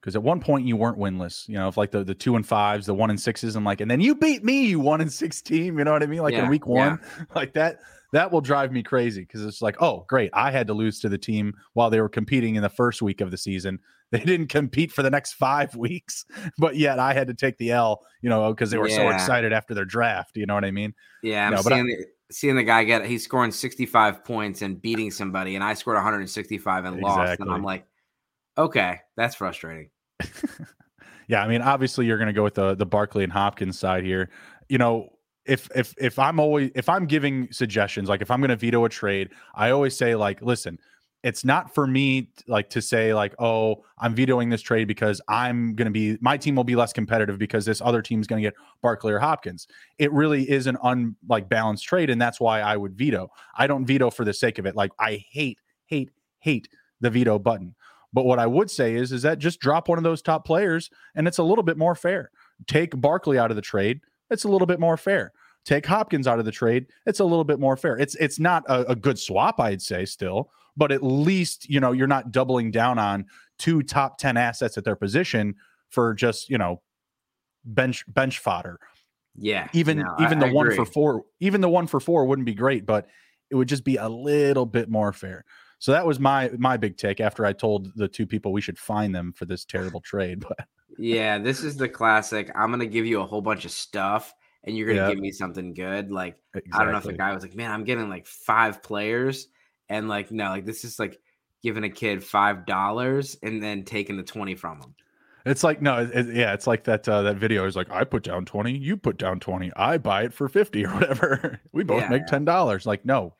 [0.00, 2.46] Because at one point you weren't winless, you know, if like the, the two and
[2.46, 5.12] fives, the one and sixes, and like, and then you beat me, you one and
[5.12, 6.20] six team, you know what I mean?
[6.20, 7.24] Like yeah, in week one, yeah.
[7.34, 7.80] like that,
[8.12, 11.08] that will drive me crazy because it's like, oh, great, I had to lose to
[11.08, 13.78] the team while they were competing in the first week of the season.
[14.12, 16.26] They didn't compete for the next five weeks,
[16.58, 18.98] but yet I had to take the L, you know, because they were yeah.
[18.98, 20.36] so excited after their draft.
[20.36, 20.94] You know what I mean?
[21.24, 24.80] Yeah, I'm no, seeing, I, the, seeing the guy get he's scoring 65 points and
[24.80, 27.26] beating somebody, and I scored 165 and exactly.
[27.26, 27.84] lost, and I'm like,
[28.56, 29.90] okay, that's frustrating.
[31.28, 34.04] yeah, I mean, obviously you're going to go with the the Barkley and Hopkins side
[34.04, 34.30] here.
[34.68, 35.10] You know,
[35.44, 38.84] if if if I'm always if I'm giving suggestions, like if I'm going to veto
[38.84, 40.78] a trade, I always say like, listen,
[41.22, 45.74] it's not for me like to say like, oh, I'm vetoing this trade because I'm
[45.74, 48.42] going to be my team will be less competitive because this other team is going
[48.42, 49.66] to get Barkley or Hopkins.
[49.98, 53.28] It really is an un like balanced trade, and that's why I would veto.
[53.56, 54.76] I don't veto for the sake of it.
[54.76, 56.68] Like I hate hate hate
[57.00, 57.74] the veto button.
[58.16, 60.88] But what I would say is, is that just drop one of those top players,
[61.14, 62.30] and it's a little bit more fair.
[62.66, 64.00] Take Barkley out of the trade;
[64.30, 65.32] it's a little bit more fair.
[65.66, 67.98] Take Hopkins out of the trade; it's a little bit more fair.
[67.98, 71.92] It's it's not a, a good swap, I'd say, still, but at least you know
[71.92, 73.26] you're not doubling down on
[73.58, 75.54] two top ten assets at their position
[75.90, 76.80] for just you know
[77.66, 78.80] bench bench fodder.
[79.34, 82.24] Yeah, even no, even I, the I one for four, even the one for four
[82.24, 83.08] wouldn't be great, but
[83.50, 85.44] it would just be a little bit more fair.
[85.78, 88.78] So that was my my big take after I told the two people we should
[88.78, 90.44] find them for this terrible trade.
[90.56, 90.66] But
[90.98, 92.50] yeah, this is the classic.
[92.54, 94.32] I'm gonna give you a whole bunch of stuff
[94.66, 96.10] and you're gonna give me something good.
[96.10, 96.72] Like exactly.
[96.72, 99.48] I don't know if the guy was like, man, I'm getting like five players,
[99.88, 101.18] and like no, like this is like
[101.62, 104.94] giving a kid five dollars and then taking the twenty from him.
[105.44, 108.24] It's like no, it, yeah, it's like that uh, that video is like I put
[108.24, 111.60] down twenty, you put down twenty, I buy it for fifty or whatever.
[111.72, 112.86] we both yeah, make ten dollars.
[112.86, 113.36] Like no,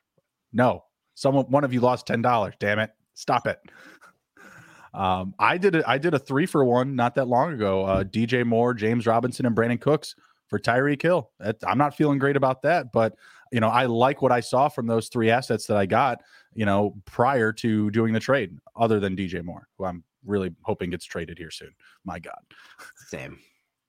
[0.52, 0.84] no,
[1.16, 2.54] Someone, one of you lost ten dollars.
[2.60, 2.90] Damn it!
[3.14, 3.58] Stop it.
[4.94, 7.84] Um, I did a, I did a three for one not that long ago.
[7.84, 10.14] Uh, DJ Moore, James Robinson, and Brandin Cooks
[10.48, 11.30] for Tyreek Hill.
[11.66, 13.14] I'm not feeling great about that, but
[13.50, 16.20] you know I like what I saw from those three assets that I got.
[16.54, 20.90] You know, prior to doing the trade, other than DJ Moore, who I'm really hoping
[20.90, 21.74] gets traded here soon.
[22.04, 22.40] My God,
[23.08, 23.38] same.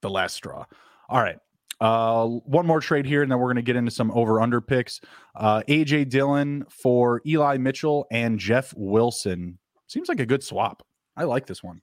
[0.02, 0.66] the last straw.
[1.10, 1.38] All right.
[1.80, 4.62] Uh, one more trade here, and then we're going to get into some over under
[4.62, 5.00] picks.
[5.36, 10.84] Uh, AJ Dillon for Eli Mitchell and Jeff Wilson seems like a good swap.
[11.16, 11.82] I like this one.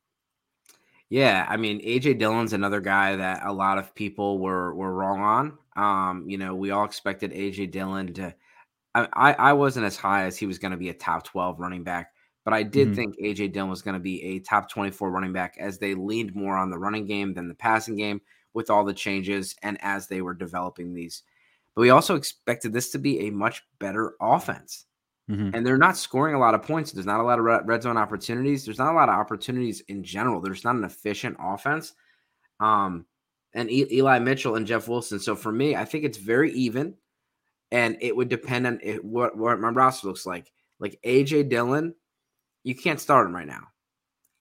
[1.11, 5.20] Yeah, I mean AJ Dillon's another guy that a lot of people were were wrong
[5.20, 5.59] on.
[5.76, 8.35] Um, you know, we all expected AJ Dillon to.
[8.94, 11.85] I I wasn't as high as he was going to be a top twelve running
[11.85, 12.12] back,
[12.44, 12.96] but I did mm-hmm.
[12.96, 15.94] think AJ Dillon was going to be a top twenty four running back as they
[15.94, 18.20] leaned more on the running game than the passing game
[18.55, 21.23] with all the changes and as they were developing these.
[21.75, 24.87] But we also expected this to be a much better offense.
[25.31, 25.55] Mm-hmm.
[25.55, 26.93] And they're not scoring a lot of points.
[26.93, 28.64] There's not a lot of red zone opportunities.
[28.64, 30.40] There's not a lot of opportunities in general.
[30.40, 31.95] There's not an efficient offense.
[32.61, 33.07] Um,
[33.55, 35.19] and e- Eli Mitchell and Jeff Wilson.
[35.19, 36.95] So for me, I think it's very even,
[37.71, 40.53] and it would depend on it, what what my roster looks like.
[40.79, 41.95] Like AJ Dillon,
[42.62, 43.69] you can't start him right now.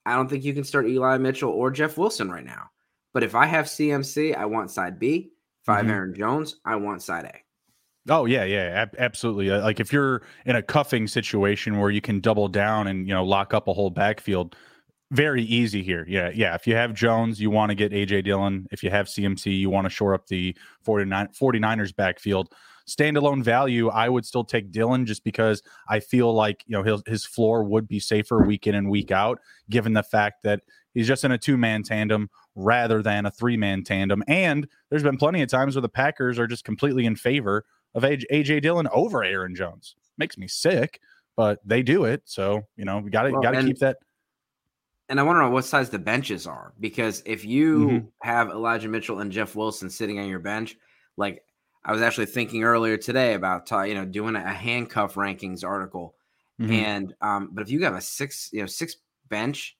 [0.04, 2.70] I don't think you can start Eli Mitchell or Jeff Wilson right now.
[3.14, 5.30] But if I have CMC, I want side B.
[5.62, 5.94] If I have mm-hmm.
[5.94, 8.12] Aaron Jones, I want side A.
[8.12, 9.50] Oh yeah, yeah, ab- absolutely.
[9.50, 13.14] Uh, like if you're in a cuffing situation where you can double down and you
[13.14, 14.56] know lock up a whole backfield,
[15.10, 16.04] very easy here.
[16.06, 16.54] Yeah, yeah.
[16.54, 18.66] If you have Jones, you want to get AJ Dillon.
[18.70, 22.52] If you have CMC, you want to shore up the 49 49ers backfield.
[22.86, 27.02] Standalone value, I would still take Dillon just because I feel like you know his
[27.06, 30.60] his floor would be safer week in and week out, given the fact that
[30.94, 34.22] he's just in a two man tandem rather than a three man tandem.
[34.26, 38.02] And there's been plenty of times where the Packers are just completely in favor of
[38.02, 39.96] AJ Dillon over Aaron Jones.
[40.16, 41.00] Makes me sick,
[41.36, 42.22] but they do it.
[42.24, 43.98] So, you know, we got to well, got to keep that.
[45.08, 48.06] And I want to know what size the benches are because if you mm-hmm.
[48.22, 50.76] have Elijah Mitchell and Jeff Wilson sitting on your bench,
[51.16, 51.44] like
[51.84, 56.14] I was actually thinking earlier today about you know doing a handcuff rankings article,
[56.58, 56.72] mm-hmm.
[56.72, 58.96] and um, but if you have a six you know six
[59.28, 59.76] bench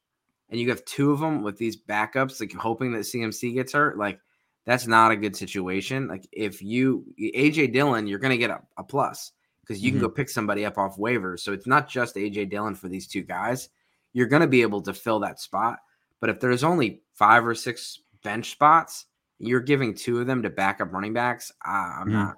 [0.51, 3.99] and you have two of them with these backups, like hoping that CMC gets hurt,
[3.99, 4.21] like
[4.67, 6.09] that's not a good situation.
[6.09, 10.01] Like if you AJ Dillon, you're going to get a, a plus because you mm-hmm.
[10.01, 11.41] can go pick somebody up off waivers.
[11.41, 13.69] So it's not just AJ Dillon for these two guys.
[14.13, 15.79] You're going to be able to fill that spot.
[16.21, 19.07] But if there's only five or six bench spots,
[19.39, 21.53] you're giving two of them to backup running backs.
[21.67, 22.13] Uh, I'm mm-hmm.
[22.13, 22.37] not,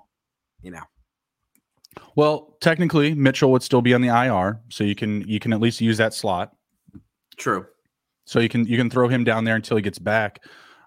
[0.62, 0.82] you know.
[2.14, 5.60] Well, technically, Mitchell would still be on the IR, so you can you can at
[5.60, 6.54] least use that slot.
[7.36, 7.66] True.
[8.26, 10.44] So you can you can throw him down there until he gets back.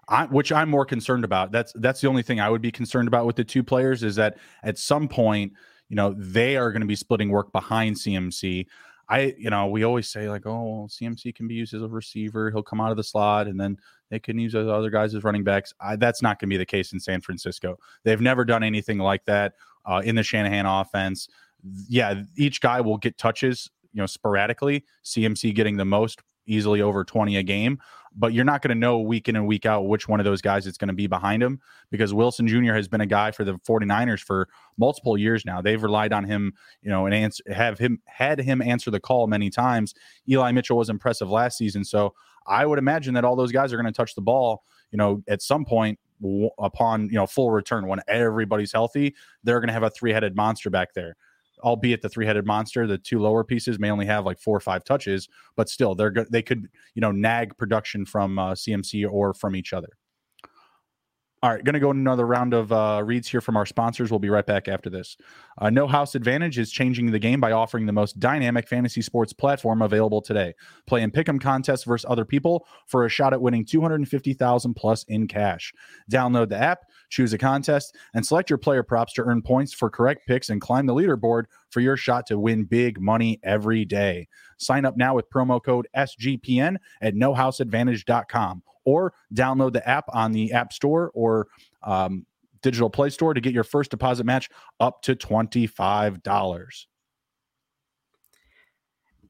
[0.08, 1.52] I, which I'm more concerned about.
[1.52, 4.16] That's that's the only thing I would be concerned about with the two players is
[4.16, 5.52] that at some point,
[5.88, 8.66] you know, they are going to be splitting work behind CMC.
[9.08, 12.50] I, you know, we always say like, oh, CMC can be used as a receiver.
[12.50, 13.76] He'll come out of the slot, and then
[14.08, 15.74] they can use those other guys as running backs.
[15.80, 17.76] I, that's not going to be the case in San Francisco.
[18.04, 21.28] They've never done anything like that uh, in the Shanahan offense.
[21.88, 24.84] Yeah, each guy will get touches, you know, sporadically.
[25.04, 27.78] CMC getting the most, easily over 20 a game,
[28.14, 30.42] but you're not going to know week in and week out which one of those
[30.42, 31.60] guys is going to be behind him
[31.90, 32.74] because Wilson Jr.
[32.74, 35.62] has been a guy for the 49ers for multiple years now.
[35.62, 39.26] They've relied on him, you know, and answer, have him had him answer the call
[39.26, 39.94] many times.
[40.28, 42.14] Eli Mitchell was impressive last season, so
[42.46, 45.22] I would imagine that all those guys are going to touch the ball, you know,
[45.28, 45.98] at some point
[46.58, 50.68] upon, you know, full return when everybody's healthy, they're going to have a three-headed monster
[50.68, 51.16] back there
[51.62, 54.84] albeit the three-headed monster the two lower pieces may only have like four or five
[54.84, 59.34] touches but still they're good they could you know nag production from uh, cmc or
[59.34, 59.90] from each other
[61.42, 64.10] all right, going to go another round of uh, reads here from our sponsors.
[64.10, 65.16] We'll be right back after this.
[65.56, 69.32] Uh, no House Advantage is changing the game by offering the most dynamic fantasy sports
[69.32, 70.52] platform available today.
[70.86, 75.26] Play in pick'em contests versus other people for a shot at winning 250,000 plus in
[75.26, 75.72] cash.
[76.12, 79.90] Download the app, choose a contest, and select your player props to earn points for
[79.90, 84.26] correct picks and climb the leaderboard for your shot to win big money every day.
[84.56, 90.52] Sign up now with promo code SGPN at nohouseadvantage.com or download the app on the
[90.52, 91.48] App Store or
[91.82, 92.24] um,
[92.62, 96.86] Digital Play Store to get your first deposit match up to $25.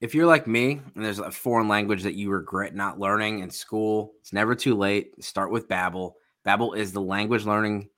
[0.00, 3.50] If you're like me and there's a foreign language that you regret not learning in
[3.50, 5.22] school, it's never too late.
[5.22, 6.12] Start with Babbel.
[6.46, 7.88] Babbel is the language learning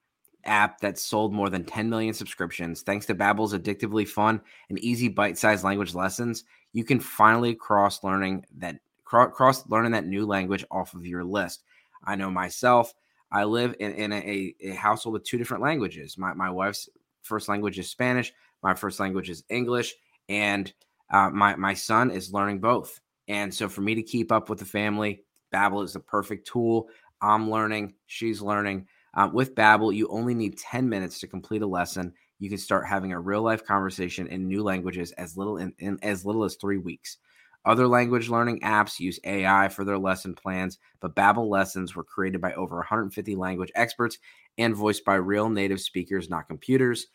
[0.45, 2.81] app that sold more than 10 million subscriptions.
[2.81, 8.45] Thanks to Babbel's addictively fun and easy bite-sized language lessons, you can finally cross learning
[8.57, 11.63] that cross learning that new language off of your list.
[12.03, 12.93] I know myself,
[13.31, 16.17] I live in, in a, a household with two different languages.
[16.17, 16.89] My, my wife's
[17.21, 19.93] first language is Spanish, my first language is English,
[20.29, 20.73] and
[21.11, 22.99] uh, my, my son is learning both.
[23.27, 26.89] And so for me to keep up with the family, Babbel is the perfect tool.
[27.23, 28.87] I'm learning, she's learning.
[29.15, 32.13] Uh, with Babbel, you only need 10 minutes to complete a lesson.
[32.39, 35.99] You can start having a real life conversation in new languages as little in, in
[36.03, 37.17] as little as three weeks.
[37.65, 42.41] Other language learning apps use AI for their lesson plans, but Babbel lessons were created
[42.41, 44.17] by over 150 language experts
[44.57, 47.07] and voiced by real native speakers, not computers.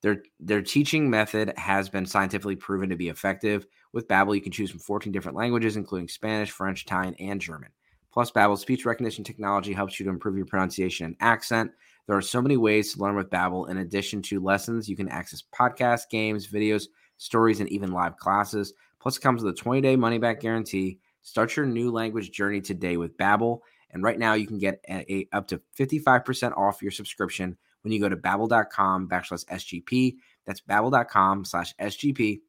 [0.00, 3.66] Their their teaching method has been scientifically proven to be effective.
[3.92, 7.70] With Babbel, you can choose from 14 different languages, including Spanish, French, Italian, and German.
[8.12, 11.70] Plus, Babbel's speech recognition technology helps you to improve your pronunciation and accent.
[12.06, 13.70] There are so many ways to learn with Babbel.
[13.70, 18.74] In addition to lessons, you can access podcasts, games, videos, stories, and even live classes.
[19.00, 20.98] Plus, it comes with a 20-day money-back guarantee.
[21.22, 23.60] Start your new language journey today with Babbel.
[23.90, 27.92] And right now, you can get a, a, up to 55% off your subscription when
[27.92, 30.16] you go to babbel.com backslash SGP.
[30.44, 32.40] That's babbel.com slash SGP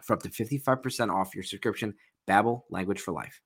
[0.00, 1.94] for up to 55% off your subscription.
[2.28, 3.40] Babbel, language for life.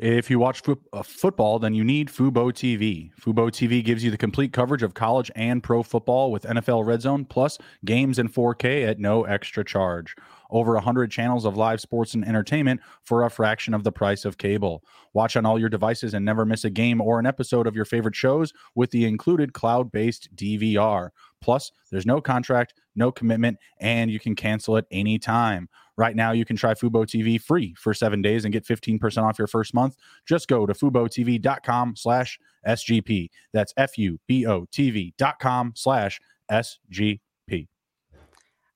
[0.00, 3.10] If you watch fo- uh, football, then you need Fubo TV.
[3.20, 7.02] Fubo TV gives you the complete coverage of college and pro football with NFL Red
[7.02, 10.16] Zone, plus games in 4K at no extra charge
[10.50, 14.38] over 100 channels of live sports and entertainment for a fraction of the price of
[14.38, 14.82] cable.
[15.12, 17.84] Watch on all your devices and never miss a game or an episode of your
[17.84, 21.10] favorite shows with the included cloud based DVR.
[21.40, 25.68] Plus, there's no contract, no commitment, and you can cancel at any anytime.
[26.00, 29.38] Right now, you can try Fubo TV free for seven days and get 15% off
[29.38, 29.98] your first month.
[30.24, 33.28] Just go to FuboTV.com slash SGP.
[33.52, 36.18] That's F-U-B-O-T-V dot com slash
[36.50, 37.20] SGP.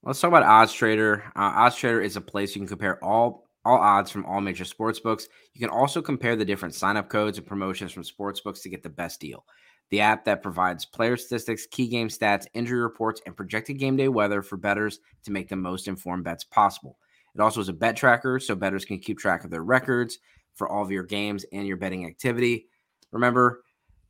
[0.03, 1.25] Let's talk about Odds Trader.
[1.35, 4.67] Uh, Odds Trader is a place you can compare all all odds from all major
[4.67, 5.27] sports books.
[5.55, 8.83] You can also compare the different sign-up codes and promotions from sports books to get
[8.83, 9.47] the best deal.
[9.89, 14.09] The app that provides player statistics, key game stats, injury reports, and projected game day
[14.09, 16.99] weather for bettors to make the most informed bets possible.
[17.35, 20.19] It also is a bet tracker, so bettors can keep track of their records
[20.55, 22.69] for all of your games and your betting activity.
[23.11, 23.63] Remember,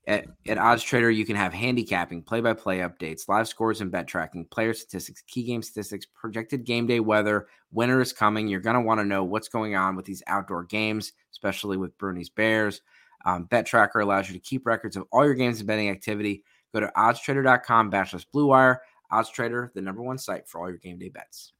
[0.07, 3.91] At, at Odds Trader, you can have handicapping, play by play updates, live scores and
[3.91, 7.47] bet tracking, player statistics, key game statistics, projected game day weather.
[7.72, 8.47] Winter is coming.
[8.47, 11.97] You're going to want to know what's going on with these outdoor games, especially with
[11.97, 12.83] Bruni's Bears.
[13.25, 16.45] Um, bet Tracker allows you to keep records of all your games and betting activity.
[16.75, 18.83] Go to oddstrader.com backslash blue wire.
[19.11, 21.55] Odds Trader, the number one site for all your game day bets.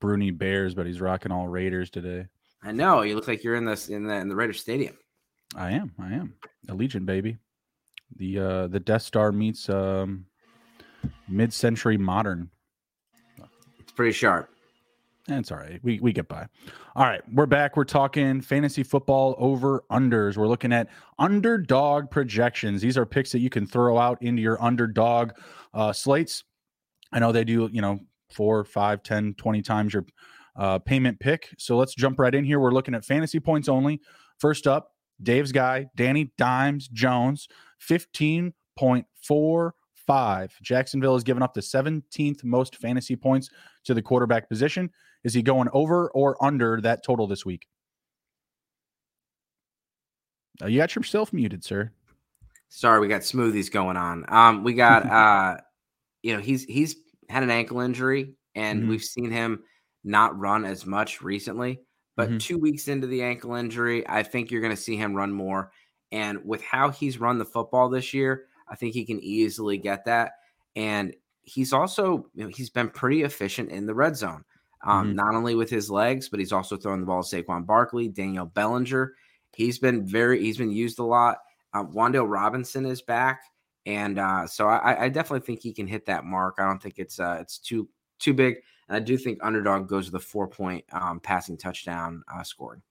[0.00, 2.26] Bruni Bears, but he's rocking all Raiders today.
[2.62, 3.02] I know.
[3.02, 4.96] You look like you're in this in the in the Raiders Stadium.
[5.56, 5.92] I am.
[5.98, 6.34] I am.
[6.68, 7.38] Allegiant, baby.
[8.16, 10.26] The uh the Death Star meets um
[11.28, 12.50] mid-century modern.
[13.78, 14.50] It's pretty sharp.
[15.26, 15.80] That's all right.
[15.82, 16.46] We we get by.
[16.96, 17.76] All right, we're back.
[17.76, 20.36] We're talking fantasy football over unders.
[20.36, 22.82] We're looking at underdog projections.
[22.82, 25.32] These are picks that you can throw out into your underdog
[25.72, 26.44] uh, slates.
[27.12, 28.00] I know they do, you know,
[28.32, 30.04] four, five, 10, 20 times your
[30.56, 31.54] uh, payment pick.
[31.58, 32.58] So let's jump right in here.
[32.60, 34.00] We're looking at fantasy points only.
[34.38, 37.48] First up, Dave's guy, Danny Dimes Jones,
[37.88, 40.50] 15.45.
[40.62, 43.50] Jacksonville has given up the 17th most fantasy points
[43.84, 44.90] to the quarterback position.
[45.24, 47.66] Is he going over or under that total this week?
[50.62, 51.90] Uh, you got yourself muted, sir.
[52.68, 54.24] Sorry, we got smoothies going on.
[54.28, 55.56] Um, we got uh,
[56.22, 56.96] you know, he's he's
[57.30, 58.90] had an ankle injury, and mm-hmm.
[58.90, 59.62] we've seen him
[60.04, 61.80] not run as much recently.
[62.16, 62.38] But mm-hmm.
[62.38, 65.72] two weeks into the ankle injury, I think you're going to see him run more.
[66.12, 70.04] And with how he's run the football this year, I think he can easily get
[70.06, 70.32] that.
[70.76, 74.44] And he's also, you know, he's been pretty efficient in the red zone,
[74.84, 75.16] um, mm-hmm.
[75.16, 78.46] not only with his legs, but he's also throwing the ball to Saquon Barkley, Daniel
[78.46, 79.14] Bellinger.
[79.54, 81.38] He's been very, he's been used a lot.
[81.74, 83.42] Wan'Dale Robinson is back,
[83.86, 86.56] and uh, so I, I, definitely think he can hit that mark.
[86.58, 88.56] I don't think it's uh, it's too too big.
[88.88, 92.82] And I do think underdog goes to the four point um, passing touchdown uh, scoring.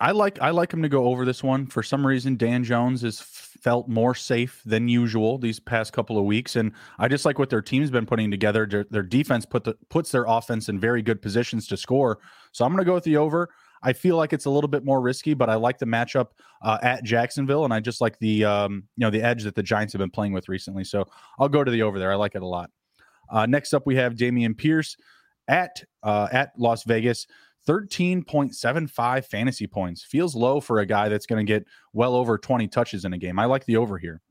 [0.00, 1.66] I like I like him to go over this one.
[1.66, 6.24] For some reason, Dan Jones has felt more safe than usual these past couple of
[6.24, 8.64] weeks, and I just like what their team's been putting together.
[8.66, 12.20] Their, their defense put the, puts their offense in very good positions to score.
[12.52, 13.50] So I'm going to go with the over.
[13.82, 16.28] I feel like it's a little bit more risky, but I like the matchup
[16.62, 19.62] uh, at Jacksonville, and I just like the um, you know the edge that the
[19.62, 20.84] Giants have been playing with recently.
[20.84, 21.04] So
[21.38, 22.12] I'll go to the over there.
[22.12, 22.70] I like it a lot.
[23.30, 24.96] Uh, next up, we have Dameon Pierce
[25.46, 27.26] at uh, at Las Vegas.
[27.66, 32.66] 13.75 fantasy points feels low for a guy that's going to get well over 20
[32.68, 33.38] touches in a game.
[33.38, 34.22] I like the over here.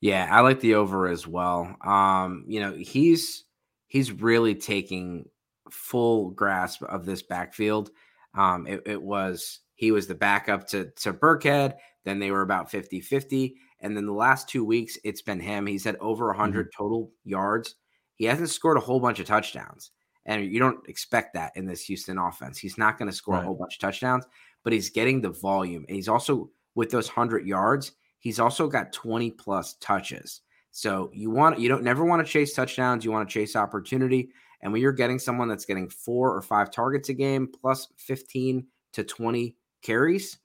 [0.00, 1.76] Yeah, I like the over as well.
[1.84, 3.44] Um, you know, he's
[3.88, 5.28] he's really taking
[5.70, 7.90] full grasp of this backfield.
[8.34, 11.74] Um, it, it was he was the backup to to Burkhead.
[12.04, 13.56] Then they were about 50 50.
[13.80, 15.66] And then the last two weeks, it's been him.
[15.66, 16.82] He's had over 100 mm-hmm.
[16.82, 17.76] total yards.
[18.16, 19.92] He hasn't scored a whole bunch of touchdowns.
[20.26, 22.58] And you don't expect that in this Houston offense.
[22.58, 23.42] He's not going to score right.
[23.42, 24.26] a whole bunch of touchdowns,
[24.62, 25.84] but he's getting the volume.
[25.88, 30.42] And he's also, with those 100 yards, he's also got 20 plus touches.
[30.70, 33.04] So you want, you don't never want to chase touchdowns.
[33.04, 34.30] You want to chase opportunity.
[34.60, 38.66] And when you're getting someone that's getting four or five targets a game plus 15
[38.94, 40.38] to 20 carries,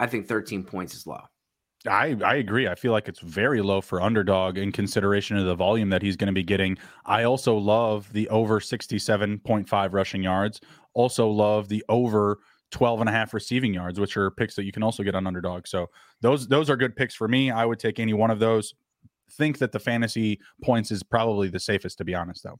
[0.00, 1.22] I think 13 points is low.
[1.88, 2.66] I, I agree.
[2.66, 6.16] I feel like it's very low for underdog in consideration of the volume that he's
[6.16, 6.76] going to be getting.
[7.04, 10.60] I also love the over 67.5 rushing yards.
[10.94, 12.38] Also love the over
[12.72, 15.26] 12 and a half receiving yards, which are picks that you can also get on
[15.26, 15.66] underdog.
[15.66, 15.88] So
[16.20, 17.50] those those are good picks for me.
[17.50, 18.74] I would take any one of those.
[19.30, 22.58] Think that the fantasy points is probably the safest, to be honest, though.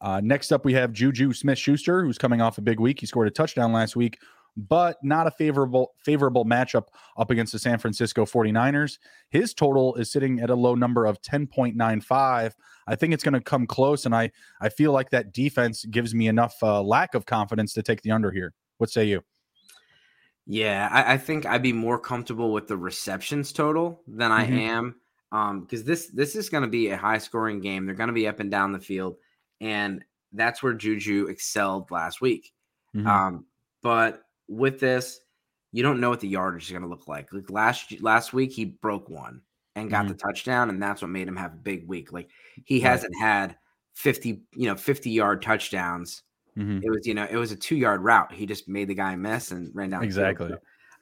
[0.00, 3.00] Uh, next up, we have Juju Smith Schuster, who's coming off a big week.
[3.00, 4.18] He scored a touchdown last week
[4.56, 8.98] but not a favorable favorable matchup up against the San Francisco 49ers.
[9.30, 12.52] His total is sitting at a low number of 10.95.
[12.86, 14.30] I think it's going to come close and I
[14.60, 18.10] I feel like that defense gives me enough uh, lack of confidence to take the
[18.10, 18.52] under here.
[18.78, 19.22] What say you?
[20.46, 24.58] Yeah, I, I think I'd be more comfortable with the receptions total than I mm-hmm.
[24.58, 24.96] am
[25.32, 27.86] um because this this is going to be a high scoring game.
[27.86, 29.16] They're going to be up and down the field
[29.60, 32.52] and that's where Juju excelled last week.
[32.94, 33.06] Mm-hmm.
[33.06, 33.44] Um
[33.82, 35.20] but with this,
[35.72, 37.32] you don't know what the yardage is going to look like.
[37.32, 39.40] Like last last week, he broke one
[39.76, 40.12] and got mm-hmm.
[40.12, 42.12] the touchdown, and that's what made him have a big week.
[42.12, 42.28] Like
[42.64, 42.90] he right.
[42.90, 43.56] hasn't had
[43.94, 46.22] fifty, you know, fifty yard touchdowns.
[46.58, 46.80] Mm-hmm.
[46.82, 48.32] It was, you know, it was a two yard route.
[48.32, 50.02] He just made the guy miss and ran down.
[50.02, 50.52] Exactly.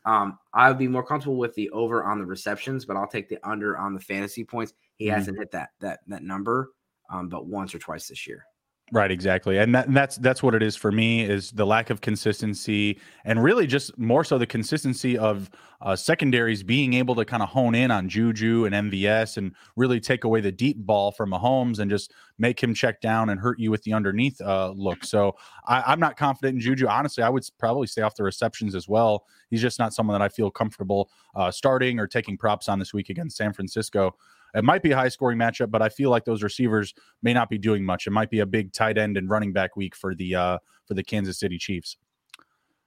[0.04, 3.28] Um, I would be more comfortable with the over on the receptions, but I'll take
[3.28, 4.74] the under on the fantasy points.
[4.96, 5.14] He mm-hmm.
[5.14, 6.72] hasn't hit that that that number,
[7.08, 8.44] um, but once or twice this year.
[8.90, 11.90] Right, exactly, and, that, and that's that's what it is for me is the lack
[11.90, 15.50] of consistency, and really just more so the consistency of
[15.82, 20.00] uh, secondaries being able to kind of hone in on Juju and MVS and really
[20.00, 23.60] take away the deep ball from Mahomes and just make him check down and hurt
[23.60, 25.04] you with the underneath uh, look.
[25.04, 25.36] So
[25.66, 26.86] I, am not confident in Juju.
[26.88, 29.26] Honestly, I would probably stay off the receptions as well.
[29.50, 32.94] He's just not someone that I feel comfortable uh, starting or taking props on this
[32.94, 34.16] week against San Francisco.
[34.54, 37.50] It might be a high scoring matchup, but I feel like those receivers may not
[37.50, 38.06] be doing much.
[38.06, 40.94] It might be a big tight end and running back week for the uh, for
[40.94, 41.96] the Kansas City Chiefs.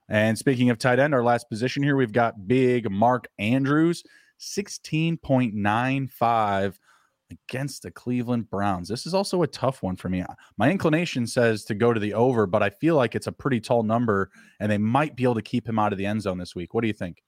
[0.08, 4.02] And speaking of tight end, our last position here, we've got big Mark Andrews,
[4.40, 6.74] 16.95
[7.30, 8.88] against the Cleveland Browns.
[8.88, 10.24] This is also a tough one for me.
[10.58, 13.60] My inclination says to go to the over, but I feel like it's a pretty
[13.60, 16.38] tall number and they might be able to keep him out of the end zone
[16.38, 16.74] this week.
[16.74, 17.22] What do you think?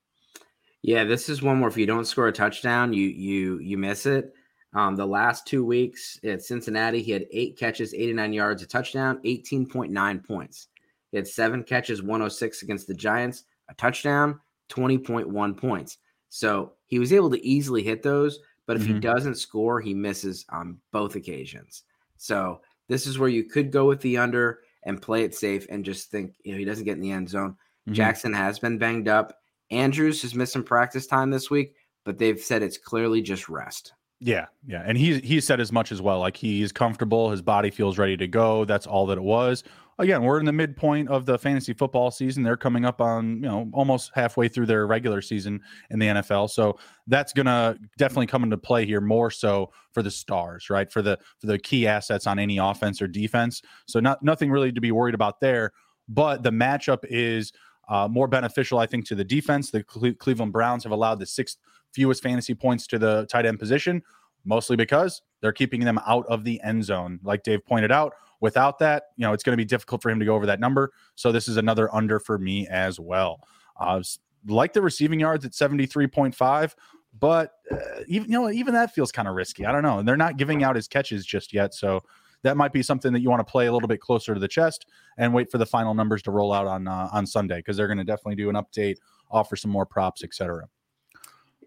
[0.85, 4.05] Yeah, this is one where if you don't score a touchdown, you you you miss
[4.05, 4.35] it.
[4.75, 9.19] Um, the last two weeks at Cincinnati, he had eight catches, 89 yards, a touchdown,
[9.25, 10.69] 18.9 points.
[11.11, 15.97] He had seven catches, 106 against the Giants, a touchdown, 20.1 points.
[16.29, 18.95] So he was able to easily hit those, but if mm-hmm.
[18.95, 21.85] he doesn't score, he misses on both occasions.
[22.19, 25.83] So this is where you could go with the under and play it safe and
[25.83, 27.53] just think, you know, he doesn't get in the end zone.
[27.53, 27.95] Mm-hmm.
[27.95, 29.39] Jackson has been banged up.
[29.71, 33.95] Andrews missed some practice time this week, but they've said it's clearly just rest.
[34.21, 36.21] Yeah, yeah, and he he said as much as well.
[36.21, 38.65] Like he's comfortable, his body feels ready to go.
[38.65, 39.65] That's all that it was.
[39.99, 42.43] Again, we're in the midpoint of the fantasy football season.
[42.43, 45.61] They're coming up on you know almost halfway through their regular season
[45.91, 46.51] in the NFL.
[46.51, 50.91] So that's gonna definitely come into play here more so for the stars, right?
[50.91, 53.63] For the for the key assets on any offense or defense.
[53.87, 55.73] So not nothing really to be worried about there.
[56.09, 57.53] But the matchup is
[57.89, 59.71] uh, more beneficial, I think, to the defense.
[59.71, 61.59] The Cle- Cleveland Browns have allowed the sixth
[61.93, 64.03] fewest fantasy points to the tight end position,
[64.45, 67.21] mostly because they're keeping them out of the end zone.
[67.23, 70.19] Like Dave pointed out, without that, you know, it's going to be difficult for him
[70.19, 70.93] to go over that number.
[71.15, 73.41] So this is another under for me as well.
[73.79, 74.03] Uh,
[74.47, 76.75] like the receiving yards at 73.5,
[77.19, 77.77] but uh,
[78.09, 79.65] even you know even that feels kind of risky.
[79.65, 79.99] I don't know.
[79.99, 82.01] And they're not giving out his catches just yet, so
[82.43, 84.49] that might be something that you want to play a little bit closer to the
[84.49, 84.87] chest
[85.17, 87.87] and wait for the final numbers to roll out on uh, on Sunday because they're
[87.87, 88.97] going to definitely do an update,
[89.31, 90.69] offer some more props, etc.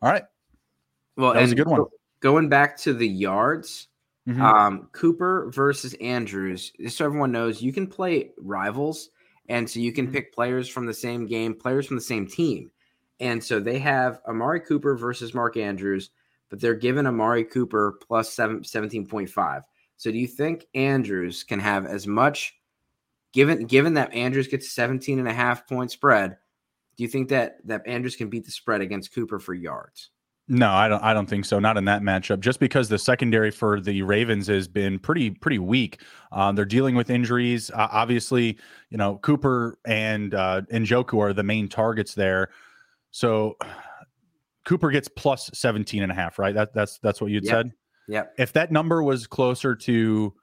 [0.01, 0.23] All right.
[1.15, 1.85] Well, that was a good one.
[2.19, 3.87] Going back to the yards,
[4.27, 4.41] mm-hmm.
[4.41, 6.71] um, Cooper versus Andrews.
[6.79, 9.09] Just so everyone knows, you can play rivals,
[9.49, 10.15] and so you can mm-hmm.
[10.15, 12.71] pick players from the same game, players from the same team.
[13.19, 16.11] And so they have Amari Cooper versus Mark Andrews,
[16.49, 19.61] but they're given Amari Cooper plus seven, 17.5.
[19.97, 22.53] So do you think Andrews can have as much
[23.33, 26.37] given given that Andrews gets 17 and a half point spread,
[26.97, 30.09] do you think that that Andrews can beat the spread against Cooper for yards?
[30.49, 31.03] No, I don't.
[31.03, 31.59] I don't think so.
[31.59, 32.39] Not in that matchup.
[32.39, 36.01] Just because the secondary for the Ravens has been pretty pretty weak.
[36.31, 37.69] Um, they're dealing with injuries.
[37.71, 38.57] Uh, obviously,
[38.89, 42.49] you know Cooper and uh, Njoku are the main targets there.
[43.11, 43.57] So
[44.63, 46.55] Cooper gets plus 17 and a half, right?
[46.55, 47.53] That that's that's what you'd yep.
[47.53, 47.71] said.
[48.07, 48.23] Yeah.
[48.37, 50.33] If that number was closer to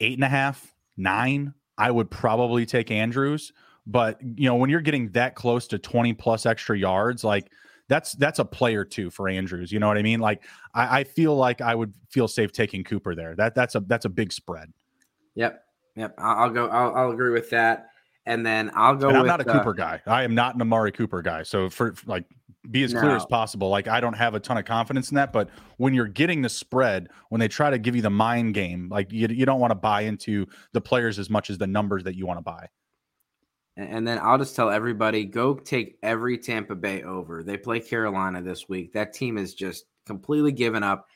[0.00, 3.52] eight and a half, nine, I would probably take Andrews.
[3.86, 7.50] But you know, when you're getting that close to 20 plus extra yards, like
[7.88, 9.70] that's that's a player too for Andrews.
[9.70, 10.20] You know what I mean?
[10.20, 13.34] Like I, I feel like I would feel safe taking Cooper there.
[13.36, 14.72] That that's a that's a big spread.
[15.34, 15.62] Yep.
[15.96, 16.14] Yep.
[16.18, 16.68] I'll, I'll go.
[16.68, 17.88] I'll, I'll, agree with that.
[18.26, 19.08] And then I'll go.
[19.08, 20.02] And I'm with, not a Cooper uh, guy.
[20.06, 21.42] I am not an Amari Cooper guy.
[21.42, 22.24] So for like
[22.70, 23.00] be as no.
[23.00, 23.68] clear as possible.
[23.68, 26.48] Like I don't have a ton of confidence in that, but when you're getting the
[26.48, 29.70] spread, when they try to give you the mind game, like you, you don't want
[29.70, 32.68] to buy into the players as much as the numbers that you want to buy.
[33.76, 37.42] And then I'll just tell everybody go take every Tampa Bay over.
[37.42, 38.92] They play Carolina this week.
[38.92, 41.06] That team is just completely given up.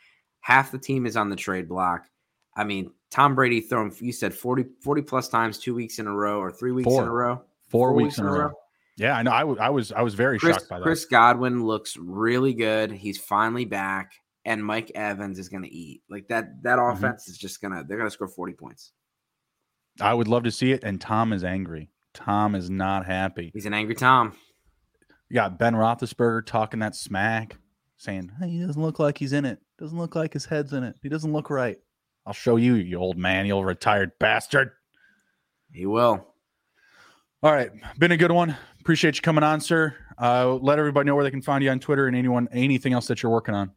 [0.40, 2.08] Half the team is on the trade block.
[2.56, 6.12] I mean, Tom Brady thrown, you said 40, 40 plus times two weeks in a
[6.12, 7.02] row or three weeks Four.
[7.02, 7.36] in a row.
[7.68, 8.38] Four, Four weeks, weeks, in a row.
[8.38, 8.52] row.
[8.98, 9.30] Yeah, I know.
[9.30, 10.82] I, w- I was I was very Chris, shocked by that.
[10.82, 12.90] Chris Godwin looks really good.
[12.90, 14.12] He's finally back,
[14.44, 16.62] and Mike Evans is going to eat like that.
[16.64, 16.96] That mm-hmm.
[16.96, 17.30] offense mm-hmm.
[17.30, 18.92] is just gonna they're gonna score forty points.
[20.00, 21.90] I would love to see it, and Tom is angry.
[22.12, 23.52] Tom is not happy.
[23.54, 24.34] He's an angry Tom.
[25.28, 27.56] You got Ben Roethlisberger talking that smack,
[27.98, 29.60] saying hey, he doesn't look like he's in it.
[29.78, 30.96] Doesn't look like his head's in it.
[31.02, 31.78] He doesn't look right.
[32.26, 34.72] I'll show you, you old man, you old retired bastard.
[35.72, 36.26] He will.
[37.40, 38.56] All right, been a good one.
[38.88, 39.94] Appreciate you coming on, sir.
[40.18, 43.06] Uh, let everybody know where they can find you on Twitter and anyone anything else
[43.08, 43.70] that you're working on.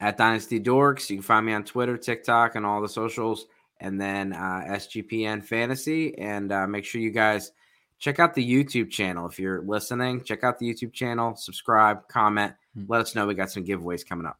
[0.00, 3.44] At Dynasty Dorks, you can find me on Twitter, TikTok, and all the socials,
[3.78, 6.16] and then uh, SGPN Fantasy.
[6.16, 7.52] And uh, make sure you guys
[7.98, 10.24] check out the YouTube channel if you're listening.
[10.24, 12.90] Check out the YouTube channel, subscribe, comment, mm-hmm.
[12.90, 14.38] let us know we got some giveaways coming up.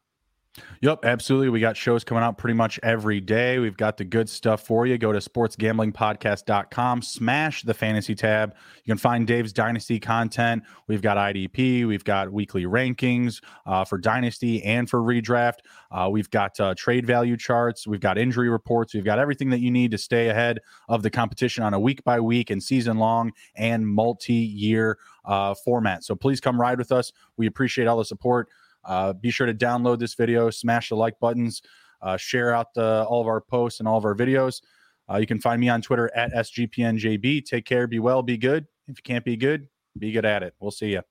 [0.80, 1.48] Yep, absolutely.
[1.48, 3.58] We got shows coming out pretty much every day.
[3.58, 4.96] We've got the good stuff for you.
[4.96, 8.54] Go to sportsgamblingpodcast.com, smash the fantasy tab.
[8.84, 10.62] You can find Dave's Dynasty content.
[10.86, 15.58] We've got IDP, we've got weekly rankings uh, for Dynasty and for redraft.
[15.90, 19.60] Uh, we've got uh, trade value charts, we've got injury reports, we've got everything that
[19.60, 22.98] you need to stay ahead of the competition on a week by week and season
[22.98, 26.04] long and multi year uh, format.
[26.04, 27.12] So please come ride with us.
[27.36, 28.48] We appreciate all the support.
[28.88, 31.60] Uh, be sure to download this video, smash the like buttons,
[32.00, 34.62] uh, share out the, all of our posts and all of our videos.
[35.10, 37.44] Uh, you can find me on Twitter at SGPNJB.
[37.44, 38.66] Take care, be well, be good.
[38.88, 39.68] If you can't be good,
[39.98, 40.54] be good at it.
[40.58, 41.02] We'll see you.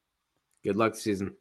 [0.63, 1.35] Good luck season.